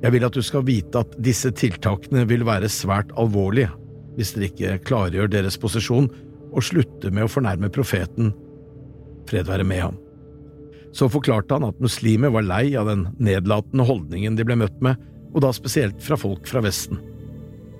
Jeg 0.03 0.11
vil 0.11 0.27
at 0.27 0.35
du 0.35 0.43
skal 0.43 0.65
vite 0.67 0.99
at 0.99 1.15
disse 1.23 1.51
tiltakene 1.55 2.25
vil 2.27 2.43
være 2.47 2.71
svært 2.71 3.13
alvorlige 3.19 3.71
hvis 4.17 4.33
dere 4.35 4.49
ikke 4.51 4.79
klargjør 4.89 5.31
deres 5.31 5.57
posisjon 5.57 6.09
og 6.53 6.65
slutter 6.65 7.13
med 7.13 7.25
å 7.25 7.31
fornærme 7.31 7.71
profeten, 7.73 8.29
fred 9.29 9.47
være 9.49 9.65
med 9.65 9.81
ham. 9.87 9.95
Så 10.93 11.07
forklarte 11.09 11.57
han 11.57 11.65
at 11.65 11.81
muslimer 11.81 12.29
var 12.35 12.45
lei 12.45 12.75
av 12.77 12.91
den 12.91 13.07
nedlatende 13.17 13.87
holdningen 13.87 14.37
de 14.37 14.45
ble 14.45 14.59
møtt 14.61 14.75
med, 14.85 14.99
og 15.33 15.41
da 15.41 15.49
spesielt 15.55 15.97
fra 16.05 16.19
folk 16.19 16.45
fra 16.45 16.61
Vesten. 16.61 16.99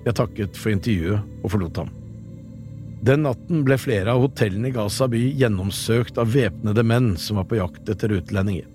Jeg 0.04 0.18
takket 0.18 0.58
for 0.58 0.74
intervjuet 0.74 1.44
og 1.44 1.52
forlot 1.54 1.84
ham. 1.84 1.92
Den 3.04 3.22
natten 3.28 3.62
ble 3.68 3.76
flere 3.78 4.10
av 4.10 4.24
hotellene 4.24 4.72
i 4.72 4.74
Gaza 4.74 5.06
by 5.12 5.20
gjennomsøkt 5.38 6.18
av 6.18 6.34
væpnede 6.34 6.82
menn 6.88 7.12
som 7.20 7.38
var 7.38 7.46
på 7.50 7.60
jakt 7.60 7.90
etter 7.92 8.16
utlendinger. 8.16 8.66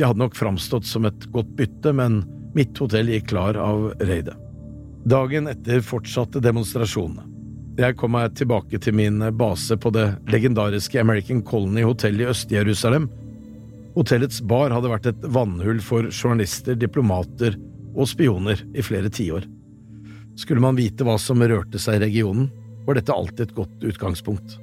De 0.00 0.06
hadde 0.08 0.18
nok 0.18 0.36
framstått 0.36 0.86
som 0.88 1.04
et 1.04 1.24
godt 1.28 1.50
bytte, 1.58 1.90
men 1.92 2.22
mitt 2.56 2.78
hotell 2.80 3.10
gikk 3.12 3.26
klar 3.34 3.58
av 3.60 3.90
raidet. 4.00 4.32
Dagen 5.04 5.50
etter 5.50 5.82
fortsatte 5.84 6.40
demonstrasjonene. 6.40 7.26
Jeg 7.76 7.98
kom 8.00 8.14
meg 8.16 8.32
tilbake 8.38 8.80
til 8.80 8.96
min 8.96 9.20
base 9.36 9.76
på 9.76 9.92
det 9.92 10.06
legendariske 10.32 11.02
American 11.02 11.42
Colony 11.44 11.84
Hotel 11.84 12.16
i 12.16 12.30
Øst-Jerusalem. 12.32 13.10
Hotellets 13.92 14.40
bar 14.40 14.72
hadde 14.72 14.88
vært 14.88 15.10
et 15.12 15.28
vannhull 15.36 15.84
for 15.84 16.08
journalister, 16.08 16.80
diplomater 16.80 17.60
og 17.92 18.08
spioner 18.08 18.64
i 18.72 18.80
flere 18.80 19.12
tiår. 19.12 19.44
Skulle 20.40 20.64
man 20.64 20.80
vite 20.80 21.04
hva 21.04 21.18
som 21.20 21.44
rørte 21.44 21.76
seg 21.76 22.00
i 22.00 22.06
regionen, 22.06 22.48
var 22.88 22.96
dette 22.96 23.12
alltid 23.12 23.50
et 23.50 23.56
godt 23.60 23.84
utgangspunkt. 23.92 24.56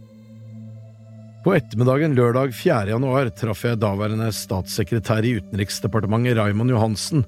På 1.48 1.54
ettermiddagen 1.56 2.12
lørdag 2.12 2.50
4. 2.52 2.90
januar 2.90 3.30
traff 3.32 3.62
jeg 3.64 3.80
daværende 3.80 4.26
statssekretær 4.36 5.24
i 5.24 5.30
Utenriksdepartementet 5.38 6.36
Raymond 6.36 6.74
Johansen 6.74 7.22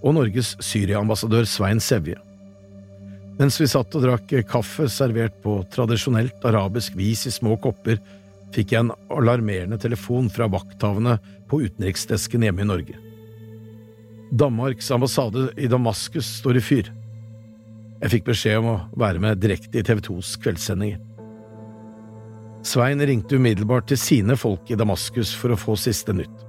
og 0.00 0.14
Norges 0.16 0.54
Syria-ambassadør 0.64 1.44
Svein 1.44 1.82
Sevje. 1.84 2.16
Mens 3.36 3.58
vi 3.60 3.68
satt 3.68 3.92
og 3.98 4.06
drakk 4.06 4.30
kaffe 4.48 4.86
servert 4.88 5.36
på 5.44 5.58
tradisjonelt 5.74 6.46
arabisk 6.48 6.96
vis 6.96 7.26
i 7.28 7.34
små 7.34 7.58
kopper, 7.60 8.00
fikk 8.56 8.72
jeg 8.72 8.86
en 8.86 8.94
alarmerende 9.12 9.76
telefon 9.82 10.32
fra 10.32 10.48
vakthavende 10.48 11.18
på 11.50 11.60
utenriksdesken 11.66 12.46
hjemme 12.48 12.64
i 12.64 12.70
Norge. 12.70 12.96
Danmarks 14.32 14.88
ambassade 14.96 15.50
i 15.60 15.68
Damaskus 15.68 16.38
står 16.38 16.62
i 16.62 16.64
fyr. 16.64 16.88
Jeg 18.00 18.14
fikk 18.14 18.32
beskjed 18.32 18.56
om 18.62 18.70
å 18.72 18.78
være 18.96 19.20
med 19.20 19.44
direkte 19.44 19.82
i 19.82 19.84
TV 19.84 20.00
2s 20.08 20.32
kveldssendinger. 20.40 21.04
Svein 22.66 22.98
ringte 23.06 23.38
umiddelbart 23.38 23.86
til 23.86 23.98
sine 24.00 24.34
folk 24.34 24.70
i 24.72 24.78
Damaskus 24.78 25.30
for 25.38 25.54
å 25.54 25.58
få 25.60 25.76
siste 25.78 26.10
nytt. 26.16 26.42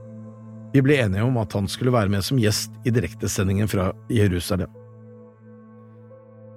Vi 0.73 0.81
ble 0.81 0.97
enige 1.03 1.25
om 1.27 1.37
at 1.37 1.53
han 1.53 1.69
skulle 1.69 1.93
være 1.93 2.09
med 2.09 2.25
som 2.25 2.39
gjest 2.41 2.73
i 2.89 2.93
direktesendingen 2.93 3.69
fra 3.69 3.91
Jerusalem. 4.09 4.71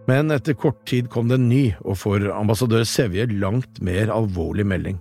Men 0.09 0.33
etter 0.33 0.57
kort 0.57 0.81
tid 0.88 1.11
kom 1.12 1.29
det 1.29 1.37
en 1.37 1.50
ny, 1.50 1.75
og 1.85 1.99
for 2.00 2.25
ambassadør 2.33 2.87
Sevje 2.88 3.29
langt 3.37 3.83
mer 3.85 4.11
alvorlig 4.11 4.64
melding. 4.67 4.97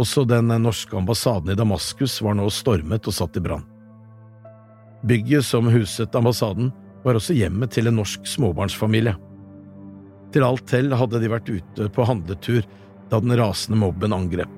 Også 0.00 0.24
den 0.26 0.48
norske 0.64 0.96
ambassaden 0.96 1.52
i 1.52 1.58
Damaskus 1.58 2.16
var 2.24 2.38
nå 2.38 2.48
stormet 2.54 3.06
og 3.06 3.14
satt 3.14 3.36
i 3.36 3.44
brann. 3.44 3.68
Bygget 5.06 5.44
som 5.46 5.68
huset 5.70 6.16
ambassaden, 6.16 6.72
var 7.04 7.20
også 7.20 7.36
hjemmet 7.36 7.70
til 7.76 7.86
en 7.86 8.00
norsk 8.00 8.24
småbarnsfamilie. 8.26 9.12
Til 10.34 10.44
alt 10.44 10.72
hell 10.74 10.90
hadde 10.98 11.20
de 11.22 11.30
vært 11.30 11.52
ute 11.52 11.86
på 11.94 12.06
handletur 12.08 12.64
da 13.10 13.20
den 13.20 13.36
rasende 13.38 13.78
mobben 13.80 14.14
angrep. 14.14 14.50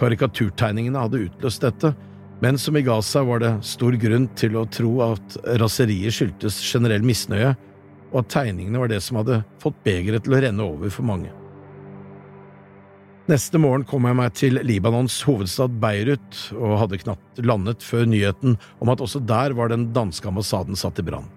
Karikaturtegningene 0.00 1.04
hadde 1.04 1.26
utløst 1.26 1.62
dette, 1.62 1.92
men 2.42 2.58
som 2.58 2.76
i 2.76 2.82
Gaza 2.82 3.22
var 3.22 3.42
det 3.42 3.52
stor 3.66 3.94
grunn 4.02 4.26
til 4.38 4.56
å 4.58 4.64
tro 4.66 4.96
at 5.04 5.36
raseriet 5.62 6.16
skyldtes 6.16 6.58
generell 6.72 7.04
misnøye 7.06 7.52
og 8.12 8.22
at 8.22 8.32
tegningene 8.34 8.80
var 8.82 8.90
det 8.92 9.00
som 9.04 9.20
hadde 9.20 9.40
fått 9.62 9.78
begeret 9.86 10.26
til 10.26 10.36
å 10.36 10.42
renne 10.42 10.66
over 10.66 10.92
for 10.92 11.06
mange. 11.08 11.30
Neste 13.30 13.60
morgen 13.62 13.86
kom 13.86 14.04
jeg 14.08 14.18
meg 14.18 14.34
til 14.34 14.58
Libanons 14.66 15.20
hovedstad 15.24 15.76
Beirut 15.80 16.40
og 16.56 16.80
hadde 16.80 16.98
knapt 17.04 17.38
landet 17.46 17.84
før 17.86 18.08
nyheten 18.10 18.58
om 18.82 18.90
at 18.92 19.00
også 19.04 19.22
der 19.24 19.54
var 19.56 19.70
den 19.70 19.92
danske 19.94 20.26
ambassaden 20.28 20.76
satt 20.76 20.98
i 20.98 21.06
brann. 21.06 21.30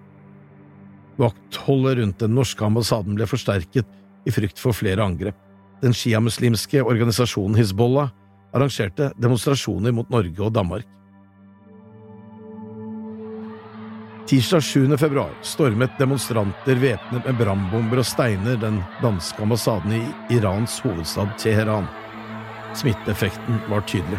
Vaktholdet 1.16 2.00
rundt 2.00 2.20
den 2.20 2.34
norske 2.36 2.66
ambassaden 2.66 3.14
ble 3.16 3.28
forsterket 3.30 3.86
i 4.26 4.34
frykt 4.34 4.58
for 4.60 4.76
flere 4.76 5.06
angrep. 5.06 5.38
Den 5.82 5.94
sjiamuslimske 5.94 6.82
organisasjonen 6.82 7.56
Hizbollah 7.58 8.08
arrangerte 8.56 9.10
demonstrasjoner 9.20 9.92
mot 9.92 10.10
Norge 10.10 10.42
og 10.42 10.54
Danmark. 10.54 10.86
Tirsdag 14.26 14.62
7. 14.62 14.96
februar 14.98 15.34
stormet 15.46 15.92
demonstranter 16.00 16.80
væpnet 16.82 17.28
med 17.28 17.36
brannbomber 17.38 18.02
og 18.02 18.08
steiner 18.08 18.56
den 18.58 18.80
danske 19.02 19.42
ambassaden 19.42 19.92
i 20.00 20.02
Irans 20.34 20.80
hovedstad 20.82 21.36
Teheran. 21.38 21.86
Smitteeffekten 22.74 23.60
var 23.70 23.86
tydelig. 23.86 24.18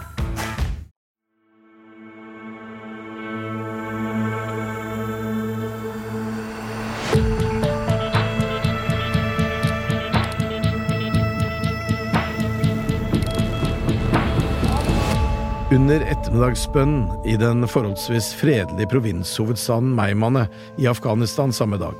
Under 15.91 16.07
ettermiddagsbønn 16.07 16.99
i 17.27 17.33
den 17.35 17.65
forholdsvis 17.67 18.29
fredelige 18.39 18.87
provinshovedstaden 18.93 19.89
Meimane 19.91 20.45
i 20.79 20.85
Afghanistan 20.87 21.51
samme 21.51 21.75
dag, 21.81 21.97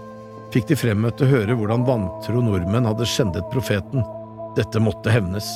fikk 0.53 0.69
de 0.69 0.77
fremmøtte 0.79 1.27
høre 1.27 1.57
hvordan 1.59 1.83
vantro 1.83 2.39
nordmenn 2.39 2.87
hadde 2.87 3.03
skjendet 3.03 3.49
profeten. 3.51 4.05
Dette 4.55 4.79
måtte 4.79 5.11
hevnes. 5.11 5.49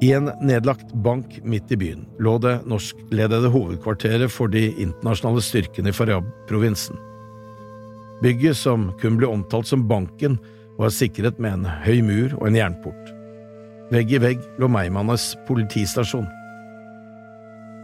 I 0.00 0.14
en 0.16 0.30
nedlagt 0.40 0.94
bank 1.04 1.36
midt 1.44 1.74
i 1.76 1.78
byen 1.82 2.06
lå 2.16 2.38
det 2.40 2.54
norskledede 2.64 3.52
hovedkvarteret 3.52 4.32
for 4.32 4.48
de 4.56 4.64
internasjonale 4.70 5.44
styrkene 5.44 5.92
i 5.92 5.98
Faryab-provinsen. 6.00 6.96
Bygget, 8.24 8.56
som 8.56 8.88
kun 9.04 9.20
ble 9.20 9.28
omtalt 9.28 9.68
som 9.68 9.84
Banken, 9.84 10.40
var 10.80 10.96
sikret 10.96 11.36
med 11.36 11.58
en 11.58 11.68
høy 11.84 12.00
mur 12.08 12.40
og 12.40 12.48
en 12.48 12.58
jernport. 12.62 13.14
Vegg 13.92 14.16
i 14.16 14.24
vegg 14.30 14.50
lå 14.56 14.72
Meimanes 14.72 15.34
politistasjon. 15.44 16.24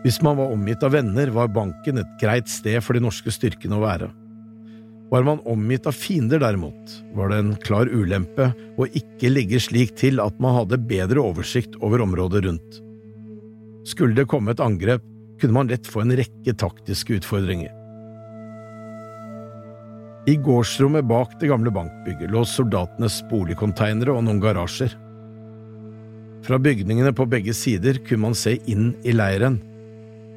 Hvis 0.02 0.18
man 0.23 0.38
var 0.40 0.50
omgitt 0.50 0.82
av 0.82 0.97
venner, 0.97 1.30
var 1.30 1.52
banken 1.54 2.00
et 2.00 2.18
greit 2.18 2.50
sted 2.50 2.80
for 2.82 2.99
de 2.99 3.04
norske 3.04 3.30
styrkene 3.30 3.78
å 3.78 3.85
være. 3.85 4.09
Var 5.12 5.26
man 5.28 5.42
omgitt 5.47 5.87
av 5.87 5.94
fiender, 5.94 6.40
derimot, 6.42 6.97
var 7.14 7.30
det 7.30 7.38
en 7.38 7.52
klar 7.62 7.90
ulempe 7.92 8.49
å 8.80 8.88
ikke 8.88 9.30
ligge 9.30 9.61
slik 9.61 9.94
til 10.00 10.18
at 10.25 10.38
man 10.42 10.56
hadde 10.56 10.80
bedre 10.88 11.23
oversikt 11.23 11.76
over 11.85 12.02
området 12.02 12.42
rundt. 12.49 12.80
Skulle 13.87 14.16
det 14.16 14.26
komme 14.30 14.54
et 14.54 14.62
angrep, 14.62 15.04
kunne 15.38 15.54
man 15.54 15.71
lett 15.71 15.87
få 15.87 16.02
en 16.02 16.16
rekke 16.18 16.54
taktiske 16.59 17.21
utfordringer. 17.21 17.71
I 20.30 20.37
gårdsrommet 20.38 21.06
bak 21.11 21.35
det 21.40 21.50
gamle 21.50 21.71
bankbygget 21.75 22.30
lå 22.30 22.44
soldatenes 22.47 23.21
boligkonteinere 23.30 24.14
og 24.14 24.23
noen 24.26 24.42
garasjer. 24.42 24.94
Fra 26.47 26.59
bygningene 26.62 27.11
på 27.14 27.26
begge 27.30 27.54
sider 27.54 27.99
kunne 28.06 28.30
man 28.30 28.38
se 28.38 28.56
inn 28.71 28.92
i 29.06 29.14
leiren, 29.14 29.61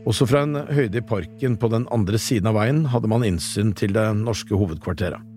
også 0.05 0.27
fra 0.29 0.43
en 0.45 0.59
høyde 0.69 1.01
i 1.01 1.05
parken 1.05 1.55
på 1.57 1.69
den 1.73 1.87
andre 1.93 2.19
siden 2.21 2.49
av 2.51 2.59
veien 2.59 2.83
hadde 2.93 3.09
man 3.09 3.25
innsyn 3.25 3.73
til 3.77 3.95
det 3.95 4.05
norske 4.19 4.53
hovedkvarteret. 4.53 5.31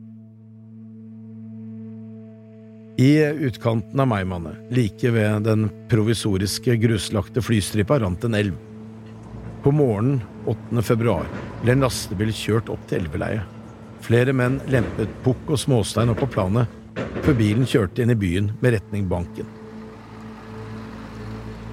I 2.99 3.13
utkanten 3.47 4.01
av 4.03 4.09
Meimannet, 4.11 4.59
like 4.75 5.13
ved 5.15 5.45
den 5.47 5.69
provisoriske 5.91 6.75
gruslagte 6.83 7.45
flystripa, 7.47 8.01
rant 8.03 8.25
en 8.27 8.35
elv. 8.35 8.57
På 9.63 9.71
morgenen 9.71 10.19
8. 10.51 10.83
februar 10.83 11.29
ble 11.63 11.77
en 11.77 11.87
lastebil 11.87 12.33
kjørt 12.35 12.73
opp 12.75 12.83
til 12.91 13.05
elveleiet. 13.05 13.47
Flere 14.03 14.35
menn 14.35 14.59
lempet 14.71 15.15
pukk 15.23 15.55
og 15.55 15.63
småstein 15.63 16.11
opp 16.11 16.25
på 16.25 16.31
planet, 16.35 16.67
før 17.23 17.39
bilen 17.39 17.71
kjørte 17.71 18.03
inn 18.03 18.15
i 18.15 18.19
byen 18.19 18.51
med 18.59 18.75
retning 18.75 19.07
banken. 19.11 19.47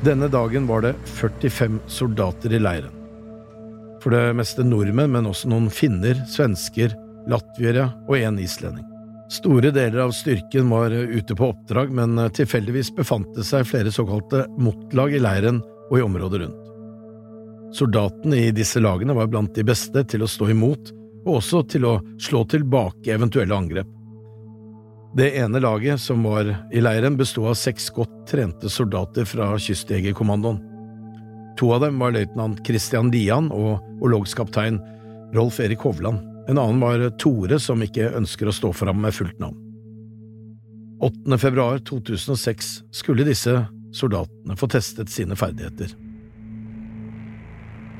Denne 0.03 0.27
dagen 0.27 0.67
var 0.67 0.81
det 0.81 0.93
45 1.05 1.79
soldater 1.87 2.53
i 2.53 2.59
leiren. 2.59 2.91
For 4.03 4.13
det 4.13 4.35
meste 4.37 4.65
nordmenn, 4.65 5.13
men 5.15 5.29
også 5.29 5.49
noen 5.49 5.71
finner, 5.73 6.19
svensker, 6.29 6.93
latviere 7.31 7.87
og 8.05 8.19
en 8.19 8.37
islending. 8.41 8.85
Store 9.33 9.71
deler 9.73 10.03
av 10.03 10.11
styrken 10.13 10.69
var 10.69 10.93
ute 10.93 11.35
på 11.35 11.47
oppdrag, 11.47 11.89
men 11.89 12.19
tilfeldigvis 12.37 12.91
befant 12.93 13.31
det 13.33 13.47
seg 13.47 13.65
flere 13.65 13.93
såkalte 13.93 14.43
motlag 14.61 15.15
i 15.17 15.23
leiren 15.23 15.63
og 15.89 15.97
i 15.97 16.05
området 16.05 16.43
rundt. 16.43 16.61
Soldatene 17.75 18.43
i 18.45 18.53
disse 18.55 18.79
lagene 18.79 19.15
var 19.17 19.31
blant 19.31 19.55
de 19.57 19.65
beste 19.65 20.05
til 20.11 20.21
å 20.23 20.29
stå 20.29 20.51
imot, 20.53 20.93
og 21.25 21.39
også 21.39 21.63
til 21.73 21.87
å 21.89 21.97
slå 22.21 22.43
tilbake 22.51 23.15
eventuelle 23.15 23.57
angrep. 23.57 23.89
Det 25.15 25.37
ene 25.37 25.59
laget 25.59 26.01
som 26.01 26.23
var 26.23 26.49
i 26.71 26.81
leiren, 26.83 27.15
bestod 27.17 27.47
av 27.47 27.53
seks 27.55 27.87
godt 27.95 28.15
trente 28.27 28.67
soldater 28.69 29.23
fra 29.23 29.53
Kystjegerkommandoen. 29.55 30.57
To 31.55 31.69
av 31.71 31.85
dem 31.85 32.01
var 32.03 32.11
løytnant 32.11 32.59
Christian 32.67 33.13
Lian 33.13 33.47
og 33.55 33.79
orlogskaptein 34.03 34.81
Rolf 35.31 35.61
Erik 35.63 35.85
Hovland. 35.87 36.19
En 36.51 36.59
annen 36.59 36.83
var 36.83 37.05
Tore, 37.15 37.61
som 37.63 37.79
ikke 37.79 38.11
ønsker 38.11 38.51
å 38.51 38.55
stå 38.57 38.73
fram 38.75 38.99
med 39.05 39.15
fullt 39.15 39.39
navn. 39.39 39.55
8. 40.99 41.39
februar 41.39 41.79
2006 41.87 42.73
skulle 42.91 43.23
disse 43.23 43.55
soldatene 43.95 44.59
få 44.59 44.67
testet 44.67 45.15
sine 45.15 45.39
ferdigheter. 45.39 45.95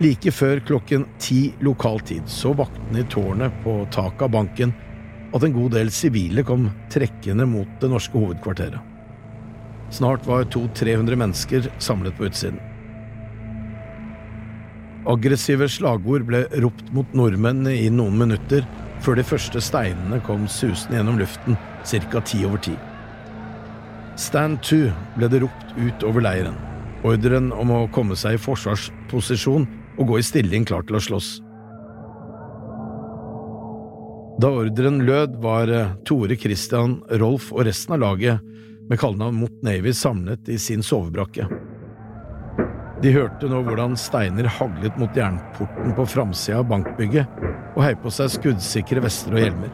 Like 0.03 0.35
før 0.35 0.59
klokken 0.67 1.07
ti 1.23 1.53
lokal 1.63 2.01
tid 2.03 2.27
så 2.27 2.51
vaktene 2.51 3.05
i 3.05 3.07
tårnet 3.07 3.55
på 3.63 3.85
taket 3.95 4.27
av 4.27 4.35
banken 4.35 4.75
at 5.35 5.43
en 5.43 5.55
god 5.55 5.75
del 5.75 5.91
sivile 5.91 6.45
kom 6.47 6.69
trekkende 6.93 7.47
mot 7.49 7.69
det 7.81 7.89
norske 7.91 8.15
hovedkvarteret. 8.15 8.79
Snart 9.93 10.25
var 10.27 10.47
200–300 10.49 11.19
mennesker 11.19 11.67
samlet 11.79 12.15
på 12.17 12.29
utsiden. 12.29 12.59
Aggressive 15.05 15.67
slagord 15.69 16.25
ble 16.25 16.45
ropt 16.63 16.87
mot 16.95 17.11
nordmennene 17.13 17.75
i 17.77 17.91
noen 17.93 18.17
minutter 18.17 18.65
før 19.05 19.19
de 19.19 19.27
første 19.27 19.61
steinene 19.61 20.17
kom 20.25 20.47
susende 20.49 20.97
gjennom 20.97 21.19
luften 21.21 21.59
ca. 21.85 22.21
ti 22.25 22.41
over 22.47 22.57
ti. 22.57 22.73
Stand 24.17 24.63
to 24.65 24.87
ble 25.17 25.29
det 25.29 25.43
ropt 25.43 25.75
ut 25.77 26.07
over 26.07 26.23
leiren, 26.25 26.57
ordren 27.03 27.51
om 27.53 27.73
å 27.75 27.85
komme 27.93 28.17
seg 28.17 28.39
i 28.39 28.41
forsvarsposisjon 28.41 29.67
og 29.99 30.07
gå 30.09 30.19
i 30.19 30.25
stilling 30.25 30.65
klar 30.65 30.87
til 30.87 30.97
å 30.97 31.03
slåss. 31.03 31.44
Da 34.35 34.49
ordren 34.51 34.99
lød, 35.05 35.37
var 35.39 35.69
Tore 36.03 36.35
Christian, 36.35 36.97
Rolf 37.21 37.53
og 37.55 37.63
resten 37.67 37.95
av 37.95 38.01
laget 38.03 38.41
med 38.89 38.99
kallenavn 38.99 39.37
Mot 39.39 39.61
Navy 39.63 39.93
samlet 39.95 40.49
i 40.51 40.57
sin 40.59 40.83
sovebrakke. 40.83 41.47
De 43.03 43.13
hørte 43.15 43.47
nå 43.47 43.61
hvordan 43.63 43.95
steiner 43.99 44.49
haglet 44.57 44.99
mot 44.99 45.15
jernporten 45.15 45.95
på 45.95 46.07
framsida 46.11 46.59
av 46.59 46.67
bankbygget, 46.67 47.39
og 47.75 47.81
heiv 47.85 47.99
på 48.03 48.11
seg 48.11 48.33
skuddsikre 48.35 49.03
vester 49.03 49.35
og 49.37 49.43
hjelmer. 49.45 49.73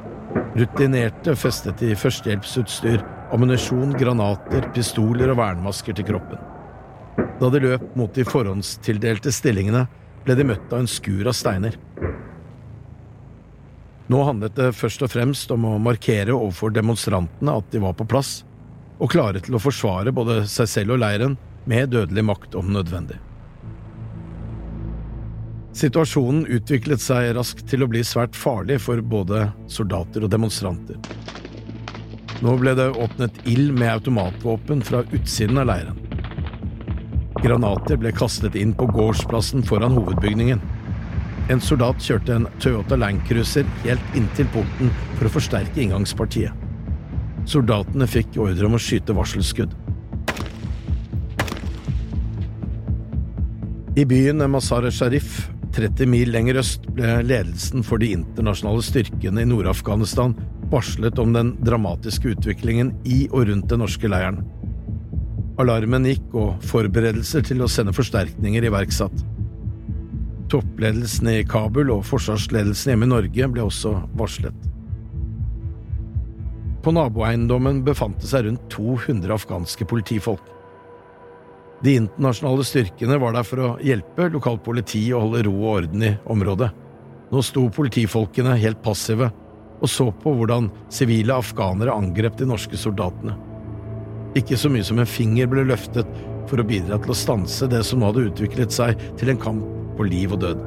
Rutinerte 0.58 1.36
festet 1.40 1.82
i 1.86 1.96
førstehjelpsutstyr, 1.98 3.02
ammunisjon, 3.34 3.96
granater, 3.98 4.68
pistoler 4.76 5.34
og 5.34 5.40
vernmasker 5.42 5.98
til 5.98 6.10
kroppen. 6.12 6.42
Da 7.42 7.50
de 7.50 7.64
løp 7.66 7.96
mot 7.98 8.14
de 8.14 8.26
forhåndstildelte 8.28 9.34
stillingene, 9.34 9.88
ble 10.26 10.38
de 10.38 10.46
møtt 10.52 10.70
av 10.70 10.84
en 10.84 10.92
skur 10.92 11.26
av 11.26 11.34
steiner. 11.34 11.78
Nå 14.12 14.24
handlet 14.28 14.58
det 14.58 14.74
først 14.76 15.06
og 15.06 15.12
fremst 15.14 15.52
om 15.56 15.64
å 15.70 15.78
markere 15.80 16.34
overfor 16.36 16.74
demonstrantene 16.76 17.54
at 17.62 17.68
de 17.72 17.80
var 17.80 17.94
på 17.96 18.08
plass, 18.12 18.42
og 19.00 19.14
klare 19.14 19.40
til 19.40 19.56
å 19.56 19.62
forsvare 19.62 20.12
både 20.12 20.42
seg 20.52 20.68
selv 20.68 20.98
og 20.98 21.04
leiren 21.06 21.38
med 21.70 21.94
dødelig 21.94 22.26
makt 22.28 22.58
om 22.60 22.74
nødvendig. 22.76 23.22
Situasjonen 25.78 26.44
utviklet 26.52 27.00
seg 27.00 27.30
raskt 27.38 27.64
til 27.72 27.86
å 27.86 27.88
bli 27.88 28.02
svært 28.04 28.36
farlig 28.36 28.82
for 28.84 29.00
både 29.00 29.46
soldater 29.72 30.26
og 30.28 30.34
demonstranter. 30.34 31.00
Nå 32.44 32.58
ble 32.60 32.76
det 32.76 32.90
åpnet 33.00 33.40
ild 33.48 33.72
med 33.78 33.94
automatvåpen 33.94 34.84
fra 34.84 35.06
utsiden 35.16 35.62
av 35.62 35.70
leiren. 35.72 36.02
Granater 37.40 38.02
ble 38.02 38.12
kastet 38.12 38.60
inn 38.60 38.76
på 38.76 38.90
gårdsplassen 38.92 39.64
foran 39.66 39.96
hovedbygningen. 39.96 40.60
En 41.50 41.62
soldat 41.64 42.02
kjørte 42.04 42.36
en 42.36 42.48
Toyota 42.62 42.98
Landcruiser 43.00 43.66
helt 43.86 44.18
inntil 44.18 44.50
porten 44.54 44.92
for 45.18 45.28
å 45.28 45.34
forsterke 45.34 45.82
inngangspartiet. 45.82 46.54
Soldatene 47.50 48.06
fikk 48.10 48.38
ordre 48.42 48.68
om 48.68 48.78
å 48.78 48.82
skyte 48.82 49.16
varselskudd. 49.18 49.74
I 53.98 54.06
byen 54.08 54.44
Mazar-e-Sharif, 54.54 55.50
30 55.76 56.08
mil 56.08 56.30
lenger 56.32 56.62
øst, 56.62 56.86
ble 56.96 57.18
ledelsen 57.26 57.84
for 57.84 58.00
de 58.00 58.14
internasjonale 58.16 58.84
styrkene 58.86 59.44
i 59.44 59.50
Nord-Afghanistan 59.50 60.36
varslet 60.72 61.20
om 61.20 61.34
den 61.36 61.56
dramatiske 61.66 62.32
utviklingen 62.32 62.94
i 63.04 63.26
og 63.32 63.50
rundt 63.50 63.68
den 63.72 63.84
norske 63.84 64.08
leiren. 64.08 64.40
Alarmen 65.60 66.08
gikk, 66.08 66.30
og 66.32 66.64
forberedelser 66.64 67.44
til 67.46 67.64
å 67.64 67.70
sende 67.70 67.94
forsterkninger 67.96 68.70
iverksatt. 68.70 69.26
Toppledelsen 70.52 71.30
i 71.32 71.44
Kabul 71.48 71.94
og 71.94 72.04
forsvarsledelsen 72.10 72.92
hjemme 72.92 73.08
i 73.08 73.12
Norge 73.14 73.48
ble 73.54 73.64
også 73.64 73.94
varslet. 74.20 74.68
På 76.84 76.92
naboeiendommen 76.92 77.84
befant 77.86 78.18
det 78.20 78.28
seg 78.28 78.48
rundt 78.48 78.66
200 78.74 79.32
afghanske 79.38 79.88
politifolk. 79.88 80.44
De 81.86 81.96
internasjonale 81.98 82.66
styrkene 82.68 83.18
var 83.22 83.38
der 83.38 83.48
for 83.48 83.64
å 83.64 83.70
hjelpe 83.86 84.28
lokalt 84.34 84.64
politi 84.66 85.06
å 85.14 85.24
holde 85.24 85.46
ro 85.48 85.56
og 85.62 85.70
orden 85.72 86.06
i 86.06 86.12
området. 86.30 86.70
Nå 87.32 87.42
sto 87.46 87.64
politifolkene 87.74 88.58
helt 88.60 88.84
passive 88.84 89.32
og 89.82 89.90
så 89.90 90.12
på 90.14 90.36
hvordan 90.38 90.68
sivile 90.94 91.40
afghanere 91.42 91.96
angrep 91.96 92.36
de 92.38 92.46
norske 92.50 92.78
soldatene. 92.78 93.34
Ikke 94.38 94.60
så 94.60 94.70
mye 94.72 94.86
som 94.86 95.00
en 95.02 95.10
finger 95.10 95.50
ble 95.50 95.64
løftet 95.72 96.08
for 96.50 96.62
å 96.62 96.68
bidra 96.68 97.00
til 97.02 97.14
å 97.14 97.18
stanse 97.18 97.70
det 97.72 97.82
som 97.88 98.02
nå 98.02 98.12
hadde 98.12 98.28
utviklet 98.30 98.76
seg 98.76 99.00
til 99.20 99.32
en 99.34 99.42
kamp 99.42 99.81
på 99.98 100.08
liv 100.10 100.34
og 100.36 100.44
død. 100.44 100.62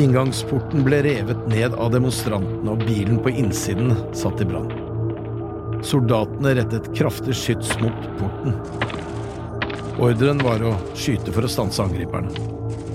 Inngangsporten 0.00 0.84
ble 0.86 1.02
revet 1.04 1.40
ned 1.50 1.74
av 1.74 1.90
demonstrantene, 1.92 2.72
og 2.72 2.84
bilen 2.86 3.18
på 3.20 3.32
innsiden 3.34 3.92
satt 4.16 4.40
i 4.40 4.46
brann. 4.48 4.70
Soldatene 5.84 6.54
rettet 6.56 6.88
kraftig 6.96 7.34
skyts 7.36 7.74
mot 7.82 8.06
porten. 8.20 8.56
Ordren 10.00 10.40
var 10.44 10.62
å 10.64 10.72
skyte 10.96 11.32
for 11.34 11.44
å 11.44 11.50
stanse 11.52 11.82
angriperne. 11.84 12.32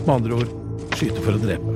Med 0.06 0.14
andre 0.16 0.40
ord 0.40 0.96
skyte 0.98 1.22
for 1.22 1.36
å 1.36 1.42
drepe. 1.44 1.76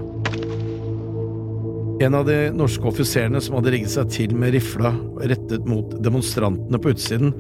En 2.00 2.16
av 2.16 2.26
de 2.30 2.38
norske 2.56 2.88
offiserene 2.88 3.42
som 3.44 3.58
hadde 3.58 3.74
rigget 3.76 3.92
seg 3.92 4.12
til 4.16 4.36
med 4.40 4.54
rifla 4.56 4.94
rettet 5.20 5.66
mot 5.68 5.98
demonstrantene 6.00 6.80
på 6.80 6.94
utsiden, 6.94 7.34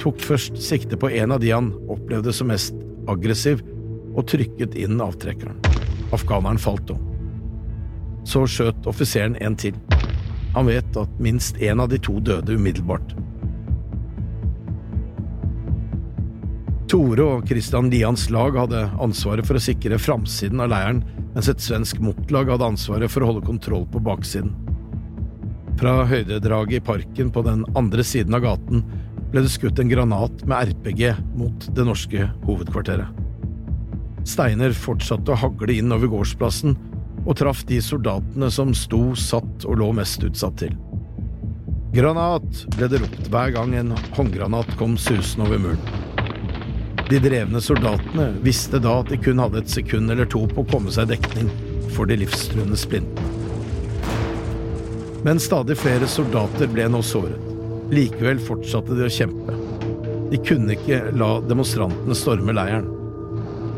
tok 0.00 0.18
først 0.24 0.56
sikte 0.62 0.96
på 0.98 1.10
en 1.20 1.34
av 1.36 1.42
de 1.42 1.52
han 1.52 1.68
opplevde 1.92 2.32
som 2.34 2.48
mest 2.48 2.74
aggressiv, 3.12 3.60
og 4.16 4.26
trykket 4.30 4.74
inn 4.80 5.00
avtrekkeren. 5.02 5.60
Afghaneren 6.16 6.58
falt 6.60 6.90
om. 6.94 7.02
Så 8.26 8.46
skjøt 8.50 8.88
offiseren 8.90 9.36
en 9.44 9.56
til. 9.60 9.76
Han 10.56 10.70
vet 10.70 10.96
at 10.98 11.20
minst 11.22 11.60
én 11.62 11.82
av 11.82 11.90
de 11.92 12.00
to 12.02 12.18
døde 12.24 12.56
umiddelbart. 12.56 13.14
Tore 16.86 17.24
og 17.26 17.48
Christian 17.50 17.90
Lians 17.90 18.28
lag 18.30 18.56
hadde 18.56 18.84
ansvaret 19.02 19.46
for 19.46 19.58
å 19.58 19.62
sikre 19.62 19.98
framsiden 19.98 20.62
av 20.62 20.70
leiren, 20.70 21.02
mens 21.34 21.50
et 21.50 21.60
svensk 21.60 21.98
motlag 22.00 22.52
hadde 22.52 22.70
ansvaret 22.70 23.12
for 23.12 23.24
å 23.24 23.32
holde 23.32 23.46
kontroll 23.46 23.84
på 23.90 24.00
baksiden. 24.06 24.54
Fra 25.76 25.98
høydedraget 26.08 26.78
i 26.78 26.86
parken 26.86 27.34
på 27.34 27.42
den 27.44 27.66
andre 27.76 28.06
siden 28.06 28.38
av 28.38 28.46
gaten 28.46 28.86
ble 29.32 29.42
det 29.44 29.52
skutt 29.52 29.82
en 29.82 29.90
granat 29.90 30.46
med 30.48 30.72
RPG 30.72 31.10
mot 31.36 31.68
det 31.76 31.84
norske 31.84 32.30
hovedkvarteret. 32.46 33.25
Steiner 34.26 34.74
fortsatte 34.74 35.32
å 35.32 35.38
hagle 35.38 35.76
inn 35.78 35.94
over 35.94 36.10
gårdsplassen, 36.10 36.74
og 37.26 37.36
traff 37.38 37.62
de 37.66 37.78
soldatene 37.82 38.50
som 38.50 38.72
sto, 38.74 39.14
satt 39.18 39.66
og 39.66 39.78
lå 39.80 39.92
mest 39.94 40.24
utsatt 40.26 40.58
til. 40.62 40.74
Granat, 41.94 42.64
ble 42.74 42.88
det 42.90 43.00
ropt 43.02 43.30
hver 43.32 43.54
gang 43.54 43.74
en 43.78 43.94
håndgranat 44.18 44.74
kom 44.80 44.98
susende 45.00 45.46
over 45.46 45.62
muren. 45.62 46.02
De 47.06 47.20
drevne 47.22 47.62
soldatene 47.62 48.32
visste 48.42 48.80
da 48.82 48.98
at 49.00 49.12
de 49.12 49.18
kun 49.22 49.38
hadde 49.38 49.62
et 49.62 49.70
sekund 49.70 50.10
eller 50.10 50.26
to 50.26 50.42
på 50.50 50.64
å 50.64 50.70
komme 50.72 50.90
seg 50.92 51.12
dekning 51.12 51.52
for 51.94 52.10
de 52.10 52.18
livstruende 52.18 52.78
splintene. 52.78 53.34
Men 55.26 55.40
stadig 55.42 55.78
flere 55.78 56.06
soldater 56.10 56.68
ble 56.70 56.88
nå 56.90 57.00
såret. 57.06 57.38
Likevel 57.94 58.42
fortsatte 58.42 58.98
de 58.98 59.06
å 59.06 59.10
kjempe. 59.10 59.54
De 60.30 60.42
kunne 60.42 60.74
ikke 60.74 61.00
la 61.14 61.36
demonstrantene 61.46 62.18
storme 62.18 62.54
leiren. 62.54 62.95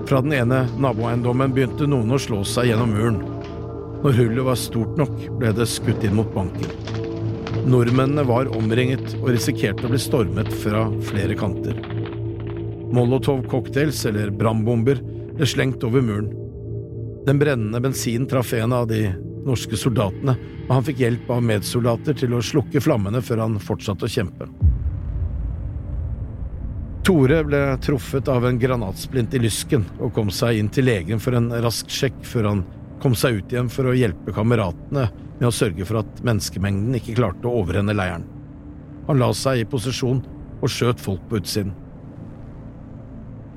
Fra 0.08 0.22
den 0.24 0.32
ene 0.32 0.62
naboeiendommen 0.80 1.52
begynte 1.52 1.84
noen 1.84 2.14
å 2.16 2.18
slå 2.22 2.38
seg 2.48 2.70
gjennom 2.70 2.94
muren. 2.96 3.18
Når 4.00 4.14
hullet 4.16 4.46
var 4.46 4.56
stort 4.56 4.94
nok, 4.96 5.12
ble 5.36 5.50
det 5.52 5.66
skutt 5.68 6.06
inn 6.06 6.16
mot 6.16 6.30
banken. 6.32 6.70
Nordmennene 7.68 8.24
var 8.24 8.48
omringet 8.56 9.18
og 9.18 9.28
risikerte 9.34 9.84
å 9.84 9.90
bli 9.92 10.00
stormet 10.00 10.48
fra 10.62 10.86
flere 11.10 11.36
kanter. 11.36 11.76
Molotov-cocktails, 12.96 14.00
eller 14.08 14.32
brannbomber, 14.32 15.02
ble 15.36 15.50
slengt 15.50 15.84
over 15.84 16.00
muren. 16.00 16.32
Den 17.28 17.42
brennende 17.42 17.82
bensinen 17.84 18.24
traff 18.30 18.54
en 18.56 18.72
av 18.72 18.88
de 18.88 19.10
norske 19.44 19.76
soldatene, 19.76 20.38
og 20.70 20.72
han 20.72 20.88
fikk 20.88 21.04
hjelp 21.04 21.28
av 21.36 21.44
medsoldater 21.44 22.16
til 22.16 22.32
å 22.32 22.40
slukke 22.40 22.80
flammene 22.80 23.20
før 23.20 23.44
han 23.44 23.60
fortsatte 23.60 24.08
å 24.08 24.16
kjempe. 24.16 24.48
Tore 27.08 27.38
ble 27.40 27.58
truffet 27.80 28.28
av 28.28 28.44
en 28.44 28.58
granatsplint 28.60 29.32
i 29.32 29.38
lysken 29.40 29.86
og 29.96 30.10
kom 30.12 30.28
seg 30.28 30.58
inn 30.60 30.66
til 30.68 30.84
legen 30.90 31.22
for 31.24 31.38
en 31.38 31.46
rask 31.64 31.88
sjekk 31.88 32.18
før 32.20 32.50
han 32.50 32.60
kom 33.00 33.14
seg 33.16 33.38
ut 33.38 33.54
igjen 33.54 33.70
for 33.72 33.88
å 33.88 33.94
hjelpe 33.96 34.34
kameratene 34.36 35.06
med 35.38 35.46
å 35.48 35.54
sørge 35.54 35.86
for 35.88 36.02
at 36.02 36.20
menneskemengden 36.20 36.98
ikke 36.98 37.14
klarte 37.16 37.48
å 37.48 37.62
overrenne 37.62 37.94
leiren. 37.96 38.26
Han 39.06 39.22
la 39.22 39.30
seg 39.32 39.62
i 39.62 39.64
posisjon 39.72 40.20
og 40.58 40.68
skjøt 40.68 41.00
folk 41.00 41.24
på 41.30 41.40
utsiden. 41.40 41.72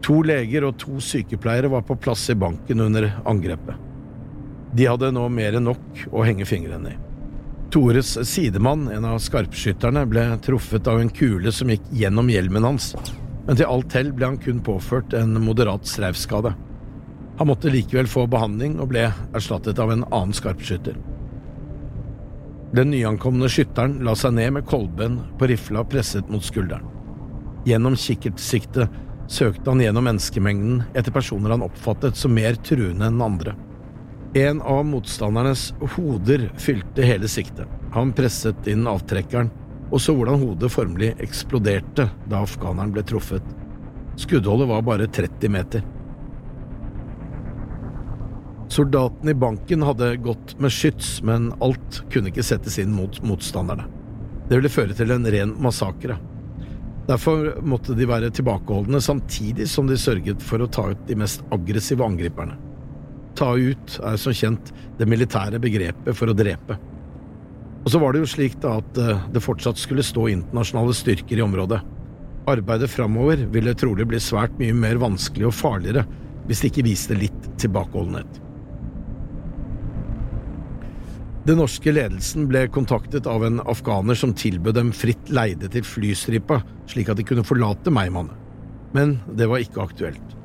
To 0.07 0.21
leger 0.23 0.69
og 0.69 0.77
to 0.79 1.03
sykepleiere 1.03 1.73
var 1.75 1.83
på 1.83 1.99
plass 1.99 2.29
i 2.31 2.39
banken 2.39 2.87
under 2.87 3.09
angrepet. 3.27 3.75
De 4.71 4.87
hadde 4.87 5.11
nå 5.11 5.25
mer 5.27 5.59
enn 5.59 5.67
nok 5.67 6.05
å 6.07 6.23
henge 6.23 6.47
fingrene 6.47 6.95
i. 6.95 6.99
Tores 7.71 8.15
sidemann, 8.31 8.87
en 8.95 9.11
av 9.11 9.19
skarpskytterne, 9.19 10.05
ble 10.07 10.23
truffet 10.47 10.87
av 10.87 11.03
en 11.03 11.11
kule 11.11 11.51
som 11.55 11.67
gikk 11.71 11.91
gjennom 11.99 12.31
hjelmen 12.31 12.67
hans, 12.67 12.93
men 13.47 13.57
til 13.57 13.69
alt 13.69 13.93
hell 13.97 14.11
ble 14.15 14.29
han 14.29 14.41
kun 14.41 14.61
påført 14.63 15.15
en 15.17 15.33
moderat 15.41 15.87
streifskade. 15.89 16.53
Han 17.39 17.49
måtte 17.49 17.71
likevel 17.73 18.09
få 18.09 18.27
behandling 18.29 18.77
og 18.79 18.91
ble 18.91 19.07
erstattet 19.33 19.79
av 19.81 19.93
en 19.93 20.05
annen 20.11 20.35
skarpskytter. 20.35 20.97
Den 22.71 22.91
nyankomne 22.93 23.49
skytteren 23.51 23.97
la 24.05 24.13
seg 24.15 24.35
ned 24.37 24.53
med 24.55 24.67
kolben 24.69 25.17
på 25.39 25.49
rifla 25.51 25.83
presset 25.89 26.29
mot 26.31 26.45
skulderen. 26.45 26.85
Gjennom 27.67 27.97
kikkertsiktet 27.99 28.93
søkte 29.31 29.69
han 29.69 29.81
gjennom 29.83 30.05
menneskemengden 30.07 30.83
etter 30.97 31.13
personer 31.13 31.53
han 31.53 31.65
oppfattet 31.65 32.17
som 32.17 32.33
mer 32.35 32.55
truende 32.63 33.09
enn 33.09 33.25
andre. 33.25 33.55
En 34.37 34.61
av 34.63 34.85
motstandernes 34.87 35.71
hoder 35.97 36.47
fylte 36.61 37.03
hele 37.03 37.27
siktet. 37.27 37.67
Han 37.91 38.13
presset 38.15 38.69
inn 38.71 38.87
avtrekkeren 38.87 39.51
og 39.91 39.99
så 39.99 40.15
hvordan 40.15 40.39
hodet 40.39 40.71
formelig 40.71 41.11
eksploderte 41.23 42.07
da 42.31 42.43
afghaneren 42.45 42.93
ble 42.95 43.03
truffet. 43.03 43.43
Skuddholdet 44.19 44.69
var 44.69 44.85
bare 44.87 45.07
30 45.11 45.51
meter. 45.51 45.83
Soldatene 48.71 49.33
i 49.33 49.35
banken 49.35 49.83
hadde 49.83 50.13
gått 50.23 50.55
med 50.63 50.71
skyts, 50.71 51.17
men 51.27 51.49
alt 51.59 52.03
kunne 52.11 52.31
ikke 52.31 52.45
settes 52.45 52.77
inn 52.79 52.93
mot 52.95 53.19
motstanderne. 53.27 53.83
Det 54.47 54.55
ville 54.55 54.71
føre 54.71 54.95
til 54.95 55.11
en 55.11 55.27
ren 55.27 55.51
massakre. 55.59 56.15
Derfor 57.09 57.57
måtte 57.67 57.95
de 57.97 58.07
være 58.07 58.31
tilbakeholdne 58.31 59.01
samtidig 59.03 59.67
som 59.67 59.89
de 59.89 59.97
sørget 59.99 60.43
for 60.45 60.63
å 60.63 60.69
ta 60.71 60.85
ut 60.93 61.03
de 61.09 61.17
mest 61.19 61.43
aggressive 61.51 62.05
angriperne. 62.05 62.55
Ta 63.35 63.53
ut 63.57 63.97
er 64.07 64.15
som 64.21 64.35
kjent 64.35 64.71
det 64.99 65.07
militære 65.09 65.59
begrepet 65.59 66.15
for 66.15 66.31
å 66.31 66.37
drepe. 66.37 66.77
Og 67.81 67.89
så 67.89 68.01
var 68.01 68.13
det 68.13 68.21
jo 68.21 68.29
slik 68.29 68.59
da 68.61 68.75
at 68.81 68.99
eh, 69.01 69.23
det 69.33 69.41
fortsatt 69.43 69.79
skulle 69.81 70.05
stå 70.05 70.27
internasjonale 70.29 70.93
styrker 70.95 71.39
i 71.39 71.45
området. 71.45 71.81
Arbeidet 72.51 72.89
framover 72.93 73.41
ville 73.53 73.73
trolig 73.77 74.05
bli 74.09 74.19
svært 74.21 74.53
mye 74.61 74.75
mer 74.77 75.01
vanskelig 75.01 75.49
og 75.49 75.57
farligere 75.57 76.05
hvis 76.47 76.61
det 76.61 76.71
ikke 76.71 76.87
viste 76.87 77.17
litt 77.17 77.49
tilbakeholdenhet. 77.61 78.41
Den 81.45 81.57
norske 81.57 81.89
ledelsen 81.89 82.45
ble 82.49 82.67
kontaktet 82.69 83.25
av 83.29 83.41
en 83.47 83.57
afghaner 83.65 84.17
som 84.17 84.33
tilbød 84.37 84.77
dem 84.77 84.91
fritt 84.93 85.31
leide 85.33 85.71
til 85.73 85.85
flystripa, 85.85 86.59
slik 86.89 87.09
at 87.09 87.17
de 87.17 87.25
kunne 87.25 87.45
forlate 87.45 87.93
Meymaneh. 87.93 88.37
Men 88.93 89.15
det 89.39 89.47
var 89.49 89.63
ikke 89.63 89.81
aktuelt. 89.81 90.35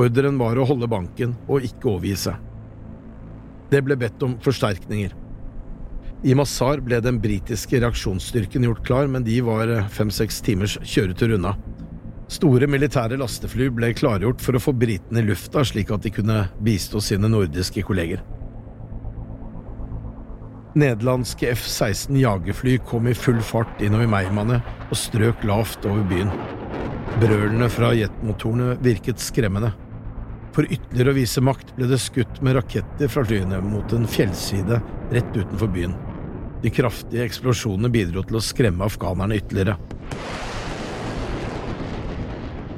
Ordren 0.00 0.38
var 0.40 0.58
å 0.58 0.66
holde 0.66 0.88
banken 0.90 1.36
og 1.46 1.66
ikke 1.66 1.92
overgi 1.92 2.16
seg. 2.24 2.38
Det 3.70 3.82
ble 3.86 3.94
bedt 4.00 4.22
om 4.26 4.38
forsterkninger. 4.42 5.14
I 6.20 6.34
Mazar 6.36 6.82
ble 6.84 6.98
den 7.00 7.16
britiske 7.20 7.78
reaksjonsstyrken 7.80 8.66
gjort 8.66 8.82
klar, 8.84 9.06
men 9.08 9.24
de 9.24 9.38
var 9.40 9.70
fem–seks 9.88 10.42
timers 10.44 10.74
kjøretur 10.84 11.32
unna. 11.38 11.54
Store 12.30 12.68
militære 12.68 13.16
lastefly 13.18 13.70
ble 13.72 13.94
klargjort 13.96 14.44
for 14.44 14.54
å 14.54 14.60
få 14.60 14.74
britene 14.76 15.22
i 15.22 15.26
lufta, 15.30 15.64
slik 15.64 15.88
at 15.90 16.04
de 16.04 16.12
kunne 16.12 16.42
bistå 16.60 17.00
sine 17.02 17.30
nordiske 17.32 17.82
kolleger. 17.88 18.20
Nederlandske 20.78 21.48
F-16 21.54 22.20
jagerfly 22.20 22.76
kom 22.86 23.08
i 23.10 23.16
full 23.16 23.40
fart 23.42 23.80
innover 23.82 24.12
Meymaneh 24.12 24.68
og 24.90 25.00
strøk 25.00 25.40
lavt 25.48 25.88
over 25.88 26.04
byen. 26.12 26.30
Brølene 27.16 27.66
fra 27.72 27.94
jetmotorene 27.96 28.76
virket 28.84 29.24
skremmende. 29.24 29.72
For 30.54 30.68
ytterligere 30.68 31.14
å 31.14 31.18
vise 31.18 31.42
makt 31.42 31.74
ble 31.78 31.88
det 31.90 31.98
skutt 32.02 32.38
med 32.44 32.60
raketter 32.60 33.10
fra 33.10 33.24
flyene 33.26 33.58
mot 33.64 33.96
en 33.96 34.06
fjellside 34.10 34.78
rett 35.10 35.34
utenfor 35.34 35.72
byen. 35.74 35.98
De 36.60 36.70
kraftige 36.70 37.24
eksplosjonene 37.24 37.88
bidro 37.92 38.24
til 38.26 38.36
å 38.36 38.44
skremme 38.44 38.84
afghanerne 38.84 39.38
ytterligere. 39.40 39.78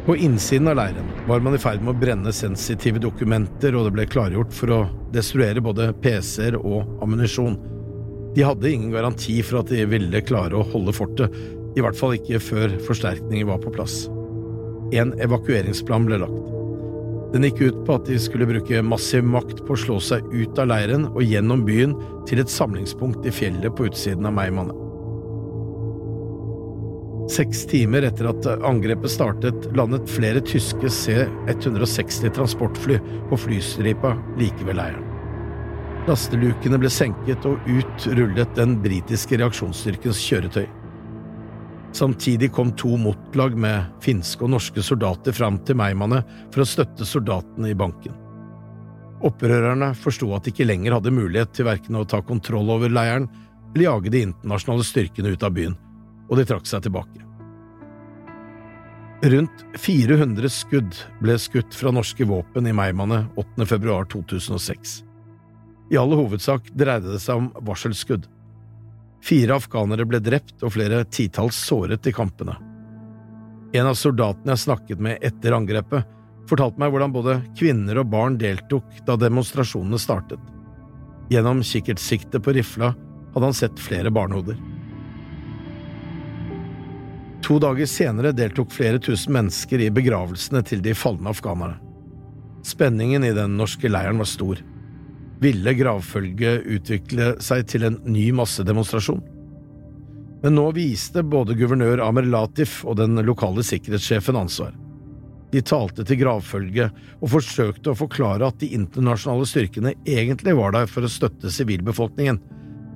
På 0.07 0.17
innsiden 0.19 0.71
av 0.71 0.81
leiren 0.81 1.11
var 1.29 1.43
man 1.43 1.55
i 1.55 1.61
ferd 1.63 1.83
med 1.83 1.95
å 1.95 1.99
brenne 1.99 2.33
sensitive 2.35 2.99
dokumenter, 3.03 3.77
og 3.79 3.87
det 3.87 3.93
ble 3.95 4.07
klargjort 4.11 4.55
for 4.55 4.75
å 4.75 4.81
destruere 5.15 5.63
både 5.63 5.93
PC-er 6.03 6.57
og 6.59 7.03
ammunisjon. 7.05 7.55
De 8.35 8.43
hadde 8.43 8.71
ingen 8.73 8.91
garanti 8.95 9.37
for 9.47 9.61
at 9.61 9.71
de 9.71 9.85
ville 9.87 10.25
klare 10.27 10.59
å 10.59 10.67
holde 10.73 10.95
fortet, 10.97 11.37
i 11.77 11.85
hvert 11.85 11.99
fall 11.99 12.17
ikke 12.17 12.43
før 12.43 12.75
forsterkninger 12.89 13.47
var 13.47 13.63
på 13.63 13.71
plass. 13.75 14.05
En 14.93 15.15
evakueringsplan 15.23 16.09
ble 16.09 16.19
lagt. 16.25 16.62
Den 17.33 17.47
gikk 17.49 17.61
ut 17.65 17.79
på 17.87 17.97
at 17.97 18.09
de 18.11 18.19
skulle 18.21 18.49
bruke 18.49 18.83
massiv 18.85 19.25
makt 19.25 19.63
på 19.65 19.73
å 19.73 19.81
slå 19.81 19.99
seg 20.05 20.27
ut 20.35 20.59
av 20.61 20.69
leiren 20.69 21.07
og 21.15 21.23
gjennom 21.25 21.65
byen 21.65 21.95
til 22.29 22.43
et 22.43 22.53
samlingspunkt 22.53 23.25
i 23.25 23.33
fjellet 23.33 23.73
på 23.77 23.89
utsiden 23.89 24.29
av 24.29 24.37
Meymaneh. 24.37 24.77
Seks 27.33 27.63
timer 27.71 28.05
etter 28.05 28.29
at 28.29 28.49
angrepet 28.67 29.15
startet, 29.15 29.71
landet 29.79 30.11
flere 30.11 30.43
tyske 30.45 30.91
C-160 30.93 32.35
transportfly 32.37 32.99
på 33.31 33.39
flystripa 33.47 34.13
like 34.37 34.67
ved 34.67 34.77
leiren. 34.77 35.09
Lastelukene 36.09 36.81
ble 36.83 36.91
senket, 36.91 37.47
og 37.47 37.63
ut 37.71 38.07
rullet 38.19 38.57
den 38.59 38.75
britiske 38.83 39.39
reaksjonsstyrkens 39.39 40.21
kjøretøy. 40.27 40.67
Samtidig 41.93 42.53
kom 42.53 42.73
to 42.73 42.97
motlag 42.97 43.57
med 43.59 43.85
finske 44.01 44.47
og 44.47 44.55
norske 44.55 44.83
soldater 44.85 45.35
fram 45.37 45.59
til 45.67 45.77
Meymaneh 45.77 46.25
for 46.53 46.65
å 46.65 46.69
støtte 46.69 47.05
soldatene 47.09 47.69
i 47.73 47.77
banken. 47.77 48.15
Opprørerne 49.23 49.93
forsto 49.95 50.31
at 50.35 50.47
de 50.47 50.55
ikke 50.55 50.67
lenger 50.67 50.97
hadde 50.97 51.13
mulighet 51.15 51.53
til 51.55 51.69
verken 51.69 52.01
å 52.01 52.07
ta 52.09 52.23
kontroll 52.25 52.73
over 52.75 52.91
leiren 52.91 53.29
eller 53.75 53.85
jage 53.85 54.13
de 54.13 54.25
internasjonale 54.27 54.89
styrkene 54.89 55.35
ut 55.37 55.45
av 55.47 55.55
byen, 55.57 55.77
og 56.29 56.41
de 56.41 56.49
trakk 56.49 56.67
seg 56.69 56.83
tilbake. 56.87 57.23
Rundt 59.23 59.63
400 59.79 60.51
skudd 60.51 60.97
ble 61.23 61.37
skutt 61.39 61.77
fra 61.79 61.93
norske 61.95 62.27
våpen 62.27 62.67
i 62.67 62.75
Meymaneh 62.75 63.29
8. 63.39 63.69
februar 63.71 64.09
2006. 64.11 65.03
I 65.93 65.99
all 66.01 66.17
hovedsak 66.17 66.73
dreide 66.75 67.13
det 67.13 67.21
seg 67.23 67.39
om 67.39 67.53
varselskudd. 67.69 68.27
Fire 69.23 69.55
afghanere 69.55 70.07
ble 70.09 70.19
drept 70.23 70.65
og 70.67 70.75
flere 70.75 71.05
titalls 71.07 71.59
såret 71.69 72.07
i 72.11 72.15
kampene. 72.15 72.57
En 73.73 73.87
av 73.89 73.95
soldatene 73.97 74.57
jeg 74.57 74.65
snakket 74.65 75.03
med 75.03 75.23
etter 75.25 75.55
angrepet, 75.57 76.09
fortalte 76.51 76.83
meg 76.83 76.91
hvordan 76.93 77.15
både 77.15 77.39
kvinner 77.57 78.03
og 78.03 78.11
barn 78.13 78.37
deltok 78.41 78.99
da 79.07 79.15
demonstrasjonene 79.17 80.01
startet. 80.03 80.43
Gjennom 81.31 81.63
kikkertsiktet 81.65 82.43
på 82.43 82.53
rifla 82.57 82.91
hadde 83.33 83.47
han 83.47 83.57
sett 83.57 83.79
flere 83.81 84.11
barnehoder. 84.13 84.59
To 87.47 87.57
dager 87.63 87.89
senere 87.91 88.35
deltok 88.37 88.75
flere 88.75 89.01
tusen 89.03 89.33
mennesker 89.39 89.87
i 89.87 89.91
begravelsene 89.95 90.63
til 90.67 90.83
de 90.83 90.95
falne 90.99 91.31
afghanerne. 91.31 91.79
Spenningen 92.67 93.25
i 93.27 93.33
den 93.35 93.57
norske 93.59 93.89
leiren 93.91 94.21
var 94.23 94.29
stor 94.31 94.61
ville 95.43 95.75
gravfølget 95.75 96.67
utvikle 96.77 97.33
seg 97.43 97.67
til 97.71 97.89
en 97.89 97.99
ny 98.07 98.29
massedemonstrasjon. 98.37 99.23
Men 100.43 100.57
nå 100.59 100.69
viste 100.75 101.23
både 101.23 101.55
guvernør 101.59 102.03
Amer 102.03 102.27
Latif 102.27 102.81
og 102.87 102.99
den 102.99 103.19
lokale 103.27 103.63
sikkerhetssjefen 103.67 104.39
ansvar. 104.39 104.73
De 105.53 105.61
talte 105.61 106.05
til 106.09 106.19
gravfølget 106.23 106.95
og 107.21 107.31
forsøkte 107.35 107.93
å 107.93 107.99
forklare 107.99 108.49
at 108.49 108.59
de 108.63 108.71
internasjonale 108.75 109.47
styrkene 109.49 109.93
egentlig 110.09 110.55
var 110.59 110.73
der 110.75 110.89
for 110.91 111.05
å 111.05 111.13
støtte 111.13 111.53
sivilbefolkningen, 111.53 112.41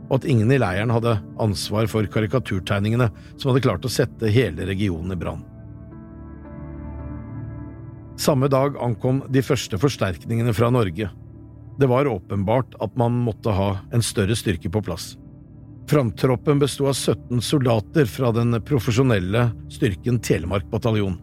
og 0.07 0.15
at 0.17 0.27
ingen 0.31 0.51
i 0.55 0.59
leiren 0.63 0.95
hadde 0.95 1.19
ansvar 1.43 1.91
for 1.91 2.07
karikaturtegningene 2.11 3.11
som 3.37 3.51
hadde 3.51 3.65
klart 3.67 3.85
å 3.85 3.93
sette 3.93 4.31
hele 4.33 4.67
regionen 4.71 5.13
i 5.13 5.21
brann. 5.21 5.45
Samme 8.17 8.49
dag 8.49 8.79
ankom 8.81 9.21
de 9.29 9.43
første 9.45 9.77
forsterkningene 9.79 10.55
fra 10.57 10.71
Norge. 10.73 11.11
Det 11.77 11.87
var 11.87 12.07
åpenbart 12.07 12.75
at 12.81 12.97
man 12.97 13.12
måtte 13.27 13.53
ha 13.53 13.77
en 13.93 14.03
større 14.03 14.37
styrke 14.37 14.71
på 14.73 14.83
plass. 14.83 15.15
Framtroppen 15.91 16.59
besto 16.59 16.89
av 16.89 16.97
17 16.97 17.43
soldater 17.45 18.09
fra 18.11 18.33
den 18.35 18.57
profesjonelle 18.65 19.51
styrken 19.71 20.19
Telemark 20.25 20.67
bataljon. 20.71 21.19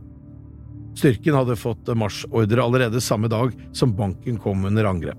Styrken 0.96 1.36
hadde 1.36 1.58
fått 1.58 1.90
marsjordre 1.98 2.64
allerede 2.64 3.02
samme 3.02 3.28
dag 3.28 3.52
som 3.74 3.96
banken 3.98 4.38
kom 4.40 4.66
under 4.70 4.86
angrep. 4.86 5.18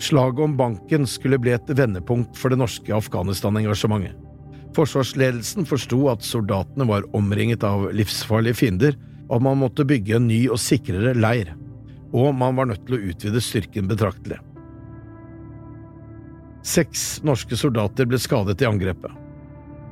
Slaget 0.00 0.44
om 0.44 0.56
banken 0.56 1.06
skulle 1.06 1.38
bli 1.40 1.52
et 1.52 1.72
vendepunkt 1.76 2.36
for 2.36 2.52
det 2.52 2.60
norske 2.60 2.94
Afghanistan-engasjementet. 2.96 4.16
Forsvarsledelsen 4.76 5.66
forsto 5.66 6.04
at 6.12 6.22
soldatene 6.24 6.86
var 6.86 7.08
omringet 7.16 7.64
av 7.66 7.88
livsfarlige 7.96 8.60
fiender, 8.60 8.94
og 9.26 9.40
at 9.40 9.44
man 9.48 9.58
måtte 9.64 9.86
bygge 9.88 10.14
en 10.16 10.28
ny 10.30 10.44
og 10.48 10.60
sikrere 10.62 11.16
leir, 11.18 11.50
og 12.12 12.34
man 12.34 12.56
var 12.58 12.70
nødt 12.70 12.86
til 12.86 12.96
å 12.96 13.02
utvide 13.10 13.42
styrken 13.42 13.90
betraktelig. 13.90 14.40
Seks 16.66 17.22
norske 17.24 17.56
soldater 17.56 18.08
ble 18.08 18.18
skadet 18.20 18.60
i 18.60 18.68
angrepet. 18.68 19.12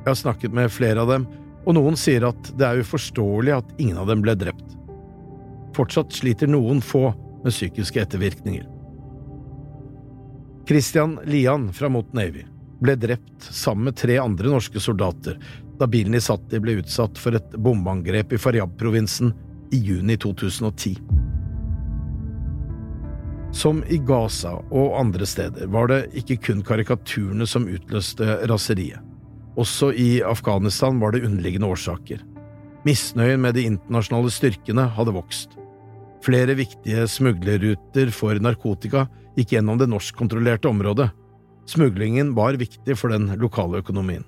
Jeg 0.03 0.11
har 0.11 0.19
snakket 0.19 0.53
med 0.55 0.71
flere 0.71 1.01
av 1.01 1.09
dem, 1.11 1.25
og 1.65 1.75
noen 1.75 1.97
sier 1.99 2.27
at 2.29 2.51
det 2.57 2.67
er 2.67 2.83
uforståelig 2.83 3.55
at 3.55 3.73
ingen 3.81 3.97
av 3.99 4.09
dem 4.09 4.21
ble 4.23 4.35
drept. 4.37 4.75
Fortsatt 5.75 6.13
sliter 6.15 6.49
noen 6.49 6.81
få 6.83 7.09
med 7.43 7.53
psykiske 7.53 8.01
ettervirkninger. 8.03 8.67
Christian 10.69 11.17
Lian 11.25 11.71
fra 11.73 11.89
Mot 11.89 12.13
Navy 12.13 12.45
ble 12.79 12.95
drept 12.99 13.49
sammen 13.49 13.89
med 13.89 13.97
tre 13.99 14.19
andre 14.21 14.51
norske 14.53 14.79
soldater 14.79 15.39
da 15.79 15.87
bilen 15.87 16.13
de 16.15 16.21
satt 16.21 16.53
i 16.53 16.59
ble 16.61 16.77
utsatt 16.81 17.17
for 17.19 17.37
et 17.39 17.55
bombeangrep 17.55 18.35
i 18.35 18.41
Faryab-provinsen 18.41 19.33
i 19.73 19.79
juni 19.79 20.17
2010. 20.19 21.18
Som 23.51 23.81
i 23.89 23.97
Gaza 23.97 24.51
og 24.69 24.93
andre 24.99 25.25
steder 25.25 25.69
var 25.73 25.89
det 25.89 26.03
ikke 26.21 26.37
kun 26.49 26.59
karikaturene 26.65 27.47
som 27.49 27.65
utløste 27.67 28.37
raseriet. 28.49 29.01
Også 29.59 29.89
i 29.91 30.21
Afghanistan 30.23 30.99
var 31.01 31.11
det 31.11 31.23
underliggende 31.25 31.67
årsaker. 31.67 32.21
Misnøyen 32.85 33.41
med 33.43 33.57
de 33.57 33.65
internasjonale 33.67 34.31
styrkene 34.31 34.85
hadde 34.95 35.15
vokst. 35.17 35.57
Flere 36.23 36.55
viktige 36.55 37.07
smuglerruter 37.09 38.11
for 38.15 38.37
narkotika 38.39 39.07
gikk 39.35 39.55
gjennom 39.55 39.79
det 39.81 39.89
norskkontrollerte 39.89 40.69
området. 40.69 41.09
Smuglingen 41.67 42.35
var 42.37 42.59
viktig 42.59 42.95
for 42.97 43.11
den 43.11 43.31
lokale 43.41 43.81
økonomien. 43.81 44.23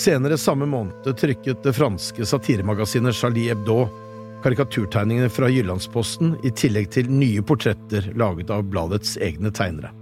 Senere 0.00 0.38
samme 0.40 0.68
måned 0.68 1.08
trykket 1.18 1.64
det 1.64 1.74
franske 1.76 2.24
satiremagasinet 2.28 3.16
Charlie 3.16 3.50
Hebdo 3.50 3.82
karikaturtegningene 4.44 5.30
fra 5.32 5.48
Jyllandsposten 5.50 6.34
i 6.46 6.52
tillegg 6.56 6.90
til 6.94 7.10
nye 7.12 7.42
portretter 7.46 8.10
laget 8.18 8.52
av 8.54 8.66
bladets 8.70 9.16
egne 9.20 9.52
tegnere. 9.54 9.92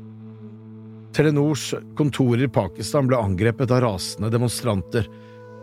Telenors 1.17 1.73
kontorer 1.99 2.45
i 2.47 2.51
Pakistan 2.53 3.09
ble 3.09 3.19
angrepet 3.19 3.73
av 3.75 3.83
rasende 3.83 4.31
demonstranter, 4.31 5.09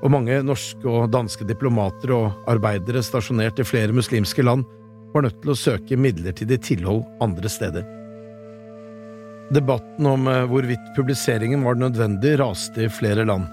og 0.04 0.12
mange 0.12 0.42
norske 0.44 0.86
og 0.90 1.12
danske 1.14 1.48
diplomater 1.48 2.12
og 2.14 2.50
arbeidere 2.52 3.04
stasjonert 3.06 3.62
i 3.62 3.68
flere 3.68 3.96
muslimske 3.96 4.44
land 4.44 4.66
var 5.14 5.24
nødt 5.26 5.40
til 5.42 5.54
å 5.54 5.60
søke 5.60 5.98
midlertidig 5.98 6.60
tilhold 6.68 7.06
andre 7.24 7.50
steder. 7.50 7.86
Debatten 9.54 10.08
om 10.10 10.28
eh, 10.28 10.44
hvorvidt 10.50 10.92
publiseringen 10.98 11.64
var 11.64 11.78
nødvendig, 11.80 12.36
raste 12.42 12.88
i 12.88 12.92
flere 12.92 13.24
land. 13.30 13.46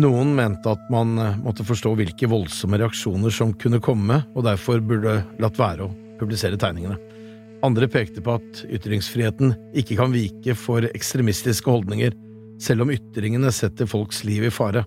Noen 0.00 0.32
mente 0.34 0.72
at 0.72 0.88
man 0.90 1.18
eh, 1.22 1.36
måtte 1.38 1.66
forstå 1.66 1.92
hvilke 2.00 2.26
voldsomme 2.30 2.80
reaksjoner 2.80 3.30
som 3.30 3.52
kunne 3.54 3.78
komme, 3.82 4.24
og 4.34 4.46
derfor 4.46 4.82
burde 4.82 5.20
latt 5.42 5.60
være 5.60 5.86
å 5.86 5.92
publisere 6.18 6.58
tegningene. 6.58 6.98
Andre 7.64 7.86
pekte 7.88 8.20
på 8.24 8.34
at 8.34 8.64
ytringsfriheten 8.66 9.54
ikke 9.78 9.96
kan 10.00 10.12
vike 10.12 10.56
for 10.58 10.84
ekstremistiske 10.90 11.70
holdninger, 11.70 12.12
selv 12.60 12.84
om 12.84 12.92
ytringene 12.92 13.52
setter 13.54 13.88
folks 13.88 14.24
liv 14.26 14.44
i 14.48 14.52
fare. 14.52 14.84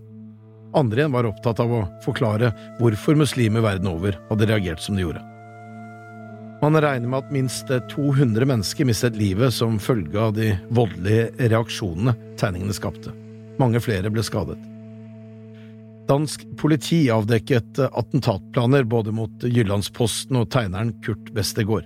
Andre 0.75 1.01
igjen 1.01 1.15
var 1.15 1.31
opptatt 1.31 1.63
av 1.63 1.71
å 1.73 1.81
forklare 2.03 2.51
hvorfor 2.81 3.17
muslimer 3.17 3.63
verden 3.63 3.89
over 3.89 4.19
hadde 4.27 4.51
reagert 4.51 4.83
som 4.83 4.99
de 4.99 5.07
gjorde. 5.07 5.23
Man 6.61 6.77
regner 6.81 7.07
med 7.07 7.21
at 7.23 7.33
minst 7.33 7.71
200 7.93 8.47
mennesker 8.49 8.87
mistet 8.89 9.17
livet 9.17 9.53
som 9.55 9.79
følge 9.79 10.19
av 10.19 10.33
de 10.35 10.55
voldelige 10.73 11.29
reaksjonene 11.47 12.17
tegningene 12.37 12.75
skapte. 12.75 13.13
Mange 13.61 13.81
flere 13.81 14.11
ble 14.13 14.25
skadet. 14.25 14.57
Dansk 16.07 16.45
politi 16.57 17.09
avdekket 17.11 17.81
attentatplaner 17.91 18.85
både 18.87 19.11
mot 19.11 19.43
Jyllandsposten 19.43 20.37
og 20.39 20.47
tegneren 20.53 20.93
Kurt 21.03 21.33
Westergård. 21.35 21.83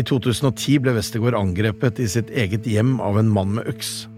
I 0.00 0.04
2010 0.08 0.78
ble 0.80 0.94
Westergård 0.96 1.36
angrepet 1.36 2.00
i 2.00 2.08
sitt 2.08 2.30
eget 2.32 2.64
hjem 2.64 2.96
av 3.04 3.18
en 3.20 3.28
mann 3.28 3.52
med 3.58 3.68
øks. 3.68 4.08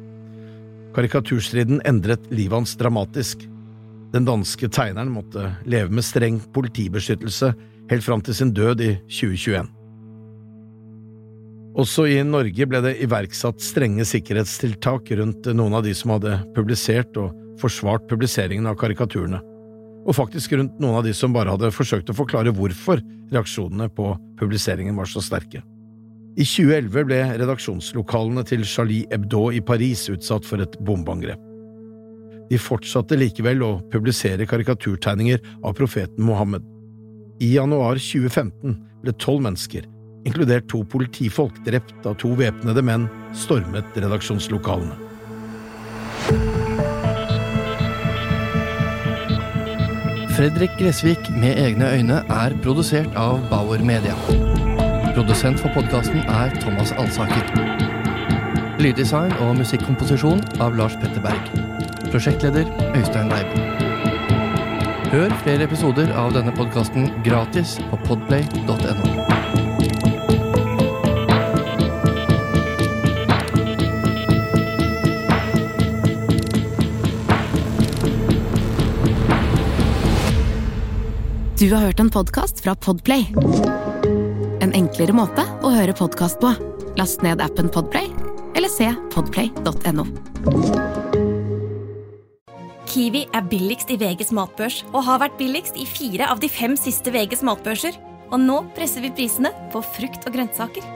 Karikaturstriden 0.95 1.83
endret 1.89 2.31
livet 2.31 2.61
hans 2.61 2.77
dramatisk. 2.79 3.43
Den 4.15 4.29
danske 4.29 4.71
tegneren 4.71 5.11
måtte 5.11 5.51
leve 5.67 5.91
med 5.91 6.07
streng 6.07 6.39
politibeskyttelse 6.55 7.51
helt 7.91 8.07
fram 8.07 8.23
til 8.23 8.39
sin 8.39 8.55
død 8.55 8.87
i 8.87 8.95
2021. 9.09 9.67
Også 11.83 12.07
i 12.07 12.21
Norge 12.23 12.71
ble 12.71 12.85
det 12.85 12.99
iverksatt 13.03 13.65
strenge 13.65 14.07
sikkerhetstiltak 14.07 15.11
rundt 15.19 15.51
noen 15.57 15.75
av 15.75 15.83
de 15.89 15.97
som 15.97 16.15
hadde 16.15 16.39
publisert 16.55 17.17
og 17.19 17.42
forsvart 17.61 18.09
publiseringen 18.11 18.69
av 18.71 18.79
karikaturene, 18.81 19.41
og 20.03 20.17
faktisk 20.19 20.57
rundt 20.57 20.81
noen 20.83 20.99
av 20.99 21.07
de 21.07 21.13
som 21.15 21.35
bare 21.35 21.53
hadde 21.53 21.73
forsøkt 21.75 22.11
å 22.11 22.17
forklare 22.17 22.55
hvorfor 22.57 23.03
reaksjonene 23.33 23.89
på 23.95 24.13
publiseringen 24.41 24.97
var 24.99 25.11
så 25.11 25.23
sterke. 25.25 25.63
I 26.33 26.47
2011 26.49 27.07
ble 27.07 27.21
redaksjonslokalene 27.43 28.45
til 28.49 28.65
Charlie 28.65 29.05
Hebdo 29.11 29.51
i 29.53 29.61
Paris 29.61 30.07
utsatt 30.09 30.47
for 30.49 30.65
et 30.65 30.79
bombeangrep. 30.81 31.41
De 32.49 32.59
fortsatte 32.61 33.17
likevel 33.17 33.63
å 33.65 33.73
publisere 33.93 34.49
karikaturtegninger 34.49 35.41
av 35.63 35.77
profeten 35.77 36.25
Mohammed. 36.25 36.65
I 37.45 37.55
januar 37.55 38.01
2015 38.01 38.77
ble 39.05 39.15
tolv 39.21 39.45
mennesker, 39.45 39.87
inkludert 40.29 40.69
to 40.73 40.83
politifolk, 40.89 41.57
drept 41.67 41.95
da 42.05 42.15
to 42.17 42.33
væpnede 42.39 42.85
menn 42.87 43.09
stormet 43.37 43.97
redaksjonslokalene. 43.97 45.12
Fredrik 50.43 50.71
Gressvik 50.79 51.31
med 51.31 51.59
egne 51.59 51.87
øyne 51.95 52.15
er 52.31 52.55
produsert 52.63 53.15
av 53.15 53.37
Bauer 53.51 53.79
Media. 53.79 54.15
Produsent 55.15 55.61
for 55.63 55.71
podkasten 55.75 56.19
er 56.19 56.51
Thomas 56.65 56.91
Alsaker. 56.99 57.47
Lyddesign 58.83 59.37
og 59.39 59.55
musikkomposisjon 59.61 60.43
av 60.59 60.75
Lars 60.75 60.99
Petter 60.99 61.23
Berg. 61.23 61.53
Prosjektleder 62.11 62.67
Øystein 62.91 63.31
Leib. 63.31 63.55
Hør 65.15 65.37
flere 65.45 65.71
episoder 65.71 66.11
av 66.11 66.35
denne 66.35 66.57
podkasten 66.59 67.13
gratis 67.23 67.79
på 67.93 68.03
podplay.no. 68.09 69.32
Du 81.63 81.69
har 81.71 81.85
hørt 81.85 82.01
en 82.01 82.11
podkast 82.11 82.61
fra 82.65 82.73
Podplay. 82.75 83.29
En 84.65 84.73
enklere 84.75 85.15
måte 85.15 85.45
å 85.63 85.71
høre 85.71 85.93
podkast 85.95 86.41
på. 86.43 86.49
Last 86.99 87.23
ned 87.23 87.39
appen 87.45 87.69
Podplay, 87.71 88.09
eller 88.59 88.67
se 88.67 88.89
podplay.no. 89.15 90.03
Kiwi 92.91 93.23
er 93.31 93.47
billigst 93.53 93.95
i 93.95 93.99
VGs 94.01 94.35
matbørs 94.35 94.81
og 94.91 95.05
har 95.07 95.23
vært 95.23 95.39
billigst 95.39 95.79
i 95.79 95.87
fire 95.87 96.33
av 96.35 96.43
de 96.43 96.51
fem 96.51 96.75
siste 96.75 97.15
VGs 97.15 97.47
matbørser. 97.47 97.95
Og 98.35 98.43
nå 98.43 98.59
presser 98.75 99.07
vi 99.07 99.13
prisene 99.15 99.55
på 99.71 99.85
frukt 99.87 100.27
og 100.27 100.35
grønnsaker. 100.35 100.91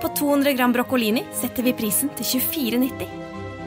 På 0.00 0.14
200 0.16 0.56
gram 0.56 0.72
broccolini 0.72 1.26
setter 1.36 1.68
vi 1.68 1.76
prisen 1.76 2.08
til 2.16 2.40
24,90. 2.40 3.04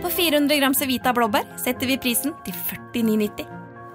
På 0.02 0.10
400 0.18 0.58
gram 0.64 0.74
Cevita 0.74 1.14
blåbær 1.14 1.46
setter 1.62 1.94
vi 1.94 2.02
prisen 2.02 2.34
til 2.42 2.58
49,90. 2.98 3.59